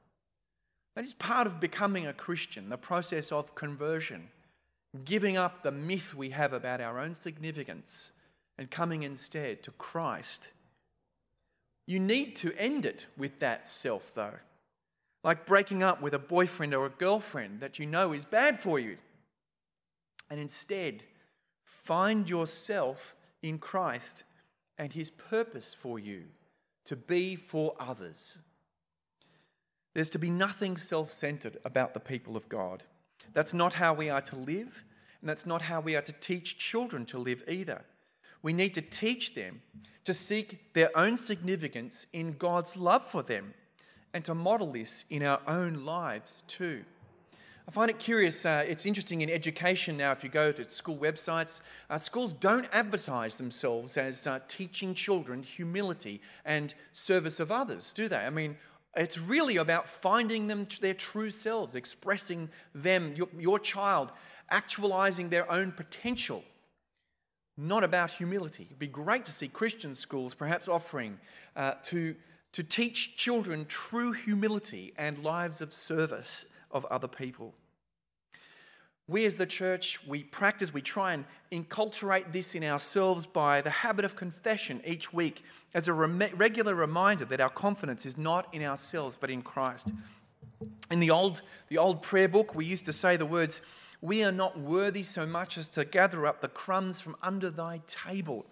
That 0.95 1.05
is 1.05 1.15
part 1.15 1.49
of 1.49 1.59
becoming 1.59 2.07
a 2.07 2.13
Christian, 2.13 2.69
the 2.69 2.79
process 2.79 3.33
of 3.33 3.57
conversion, 3.57 4.29
giving 5.05 5.37
up 5.37 5.65
the 5.65 5.73
myth 5.73 6.15
we 6.15 6.31
have 6.31 6.53
about 6.53 6.81
our 6.81 7.01
own 7.01 7.15
significance 7.15 8.13
and 8.63 8.71
coming 8.71 9.03
instead 9.03 9.61
to 9.65 9.73
Christ. 9.73 10.53
You 11.85 11.99
need 11.99 12.37
to 12.37 12.53
end 12.57 12.87
it 12.87 13.07
with 13.17 13.41
that 13.41 13.67
self, 13.67 14.15
though. 14.15 14.37
Like 15.25 15.47
breaking 15.47 15.83
up 15.83 16.01
with 16.01 16.15
a 16.15 16.21
boyfriend 16.21 16.73
or 16.73 16.87
a 16.87 16.91
girlfriend 16.91 17.59
that 17.59 17.81
you 17.81 17.87
know 17.87 18.13
is 18.13 18.25
bad 18.25 18.61
for 18.61 18.79
you. 18.79 18.99
And 20.31 20.39
instead, 20.39 21.03
find 21.65 22.31
yourself 22.31 23.17
in 23.43 23.59
Christ 23.59 24.23
and 24.79 24.93
his 24.93 25.11
purpose 25.11 25.75
for 25.75 25.99
you 25.99 26.27
to 26.85 26.95
be 26.95 27.35
for 27.35 27.75
others. 27.81 28.39
There's 29.93 30.11
to 30.11 30.21
be 30.21 30.31
nothing 30.31 30.77
self 30.77 31.11
centered 31.11 31.59
about 31.65 31.95
the 31.95 32.01
people 32.01 32.37
of 32.37 32.49
God. 32.49 32.85
That's 33.33 33.55
not 33.55 33.75
how 33.75 33.93
we 33.93 34.09
are 34.09 34.21
to 34.21 34.37
live, 34.37 34.85
and 35.21 35.29
that's 35.29 35.47
not 35.47 35.63
how 35.63 35.81
we 35.81 35.97
are 35.97 36.03
to 36.03 36.13
teach 36.13 36.59
children 36.59 37.05
to 37.07 37.19
live 37.19 37.43
either 37.49 37.83
we 38.43 38.53
need 38.53 38.75
to 38.75 38.83
teach 38.83 39.35
them 39.35 39.63
to 40.05 40.13
seek 40.13 40.73
their 40.73 40.97
own 40.97 41.17
significance 41.17 42.07
in 42.13 42.33
God's 42.33 42.77
love 42.77 43.03
for 43.03 43.23
them 43.23 43.55
and 44.13 44.25
to 44.25 44.35
model 44.35 44.73
this 44.73 45.05
in 45.11 45.23
our 45.23 45.41
own 45.47 45.85
lives 45.85 46.43
too. 46.47 46.85
I 47.67 47.71
find 47.71 47.89
it 47.89 48.01
curious, 48.01 48.45
uh, 48.45 48.65
it's 48.67 48.87
interesting 48.87 49.21
in 49.21 49.31
education 49.31 49.97
now, 49.97 50.11
if 50.11 50.25
you 50.25 50.29
go 50.29 50.51
to 50.51 50.69
school 50.69 50.97
websites, 50.97 51.61
uh, 51.89 51.97
schools 51.97 52.33
don't 52.33 52.67
advertise 52.73 53.37
themselves 53.37 53.97
as 53.97 54.27
uh, 54.27 54.41
teaching 54.49 54.95
children 54.95 55.45
humility 55.45 56.21
and 56.45 56.75
service 56.91 57.39
of 57.39 57.53
others, 57.53 57.95
do 57.95 58.09
they? 58.09 58.17
I 58.17 58.31
mean, 58.31 58.57
it's 58.97 59.17
really 59.17 59.57
about 59.57 59.87
finding 59.87 60.49
them 60.49 60.67
their 60.81 60.93
true 60.93 61.31
selves, 61.31 61.77
expressing 61.77 62.51
them, 62.75 63.15
your, 63.15 63.29
your 63.39 63.61
child, 63.61 64.11
actualizing 64.51 65.29
their 65.29 65.51
own 65.51 65.71
potential 65.71 66.45
not 67.57 67.85
about 67.85 68.11
humility. 68.11 68.65
It'd 68.65 68.79
be 68.79 68.87
great 68.87 69.25
to 69.27 69.33
see 69.33 69.49
Christian 69.49 69.95
schools 69.95 70.35
perhaps 70.35 70.69
offering 70.69 71.19
uh, 71.55 71.73
to, 71.85 72.15
to 72.53 72.63
teach 72.63 73.17
children 73.17 73.67
true 73.67 74.13
humility 74.13 74.95
and 74.97 75.19
lives 75.23 75.61
of 75.61 75.73
service 75.73 76.47
of 76.71 76.85
other 76.87 77.09
people. 77.09 77.55
We 79.09 79.27
as 79.27 79.37
the 79.37 79.47
church, 79.47 79.99
we 80.07 80.23
practice, 80.23 80.73
we 80.73 80.81
try 80.81 81.13
and 81.13 81.25
enculturate 81.51 82.33
this 82.33 82.55
in 82.55 82.65
ourselves 82.65 83.27
by 83.27 83.61
the 83.61 83.71
habit 83.71 84.05
of 84.05 84.17
confession 84.17 84.81
each 84.87 85.13
week 85.13 85.43
as 85.75 85.89
a 85.89 85.93
regular 85.93 86.75
reminder 86.75 87.25
that 87.27 87.41
our 87.41 87.51
confidence 87.51 88.07
is 88.07 88.17
not 88.17 88.47
in 88.55 88.63
ourselves 88.63 89.19
but 89.21 89.29
in 89.29 89.43
Christ. 89.43 89.93
In 90.91 91.01
the 91.01 91.11
old, 91.11 91.43
the 91.69 91.79
old 91.79 92.01
prayer 92.03 92.29
book, 92.29 92.55
we 92.55 92.65
used 92.65 92.85
to 92.87 92.93
say 92.93 93.17
the 93.17 93.27
words, 93.27 93.61
We 94.03 94.25
are 94.25 94.33
not 94.33 94.59
worthy 94.59 95.05
so 95.05 95.25
much 95.25 95.57
as 95.57 95.69
to 95.71 95.85
gather 95.85 96.27
up 96.27 96.41
the 96.41 96.49
crumbs 96.49 97.01
from 97.01 97.17
under 97.23 97.49
thy 97.49 97.81
table. 97.87 98.45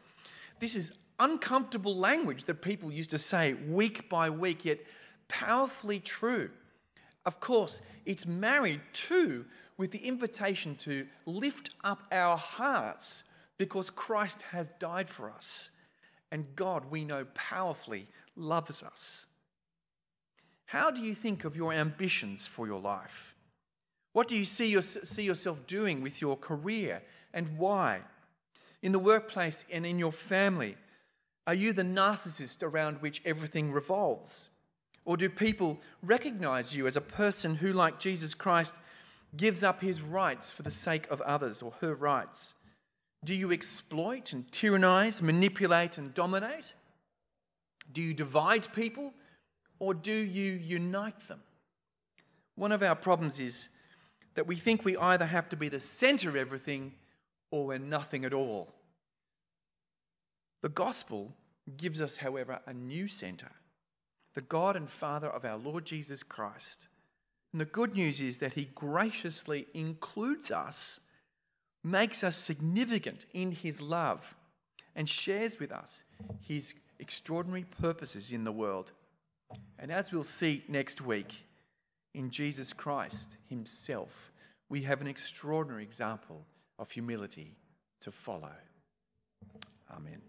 This 0.61 0.77
is 0.77 0.93
uncomfortable 1.19 1.97
language 1.97 2.45
that 2.45 2.63
people 2.63 2.93
used 2.93 3.11
to 3.11 3.19
say 3.19 3.55
week 3.55 4.09
by 4.09 4.31
week, 4.31 4.65
yet 4.65 4.79
powerfully 5.29 5.99
true. 5.99 6.51
Of 7.27 7.41
course, 7.41 7.83
it's 8.07 8.27
married 8.27 8.81
too 8.93 9.45
with 9.77 9.91
the 9.91 10.07
invitation 10.07 10.77
to 10.77 11.07
lift 11.27 11.71
up 11.83 12.05
our 12.13 12.37
hearts 12.37 13.25
because 13.59 13.91
Christ 13.91 14.43
has 14.53 14.71
died 14.79 15.09
for 15.09 15.31
us. 15.31 15.71
And 16.31 16.55
God, 16.55 16.91
we 16.91 17.05
know 17.05 17.27
powerfully, 17.35 18.07
loves 18.37 18.85
us. 18.85 19.27
How 20.67 20.93
do 20.93 21.03
you 21.03 21.15
think 21.15 21.45
of 21.45 21.57
your 21.57 21.73
ambitions 21.73 22.47
for 22.47 22.69
your 22.69 22.81
life? 22.81 23.35
What 24.13 24.29
do 24.29 24.37
you 24.37 24.45
see, 24.45 24.71
your, 24.71 24.83
see 24.83 25.23
yourself 25.23 25.67
doing 25.67 26.03
with 26.03 26.21
your 26.21 26.37
career 26.37 27.03
and 27.33 27.59
why? 27.59 28.01
In 28.83 28.93
the 28.93 28.99
workplace 28.99 29.65
and 29.73 29.87
in 29.87 29.99
your 29.99 30.13
family, 30.13 30.77
are 31.47 31.55
you 31.55 31.73
the 31.73 31.83
narcissist 31.83 32.63
around 32.63 33.03
which 33.03 33.23
everything 33.25 33.73
revolves? 33.73 34.51
Or 35.05 35.17
do 35.17 35.29
people 35.29 35.81
recognize 36.03 36.75
you 36.75 36.87
as 36.87 36.97
a 36.97 37.01
person 37.01 37.57
who, 37.57 37.73
like 37.73 37.99
Jesus 37.99 38.35
Christ, 38.35 38.75
gives 39.37 39.63
up 39.63 39.81
his 39.81 40.03
rights 40.03 40.53
for 40.53 40.63
the 40.63 40.71
sake 40.71 41.09
of 41.11 41.21
others 41.23 41.63
or 41.63 41.73
her 41.81 41.95
rights? 41.95 42.55
Do 43.25 43.35
you 43.35 43.53
exploit 43.53 44.33
and 44.33 44.51
tyrannize, 44.51 45.23
manipulate 45.23 45.99
and 45.99 46.15
dominate? 46.15 46.75
Do 47.93 48.03
you 48.03 48.15
divide 48.15 48.73
people 48.73 49.13
or 49.79 49.95
do 49.95 50.13
you 50.13 50.53
unite 50.53 51.29
them? 51.29 51.43
One 52.55 52.73
of 52.73 52.83
our 52.83 52.95
problems 52.95 53.39
is 53.39 53.69
that 54.35 54.47
we 54.47 54.57
think 54.57 54.85
we 54.85 54.97
either 54.97 55.27
have 55.27 55.49
to 55.51 55.57
be 55.57 55.69
the 55.69 55.81
center 55.81 56.29
of 56.29 56.37
everything 56.37 56.95
or 57.51 57.67
we're 57.67 57.79
nothing 57.79 58.25
at 58.25 58.33
all. 58.33 58.75
The 60.63 60.69
gospel 60.69 61.35
gives 61.77 62.01
us, 62.01 62.19
however, 62.19 62.61
a 62.67 62.75
new 62.75 63.09
center 63.09 63.53
the 64.35 64.41
God 64.41 64.77
and 64.77 64.89
Father 64.89 65.27
of 65.27 65.45
our 65.45 65.57
Lord 65.57 65.85
Jesus 65.85 66.23
Christ 66.23 66.87
and 67.53 67.61
the 67.61 67.67
good 67.67 67.95
news 67.95 68.21
is 68.21 68.39
that 68.39 68.55
He 68.55 68.71
graciously 68.75 69.67
includes 69.75 70.51
us, 70.51 71.01
makes 71.83 72.23
us 72.23 72.37
significant 72.37 73.27
in 73.33 73.53
His 73.53 73.81
love, 73.81 74.37
and 74.95 75.09
shares 75.09 75.59
with 75.59 75.73
us 75.73 76.05
His 76.41 76.75
extraordinary 76.99 77.65
purposes 77.65 78.31
in 78.31 78.45
the 78.45 78.53
world. 78.53 78.93
And 79.79 79.91
as 79.91 80.13
we'll 80.13 80.23
see 80.23 80.63
next 80.69 81.01
week, 81.01 81.45
in 82.15 82.31
Jesus 82.31 82.73
Christ 82.73 83.37
Himself, 83.49 84.33
we 84.69 84.83
have 84.83 85.01
an 85.01 85.07
extraordinary 85.07 85.83
example 85.83 86.47
of 86.79 86.91
humility 86.91 87.57
to 88.01 88.11
follow. 88.11 88.53
Amen. 89.91 90.23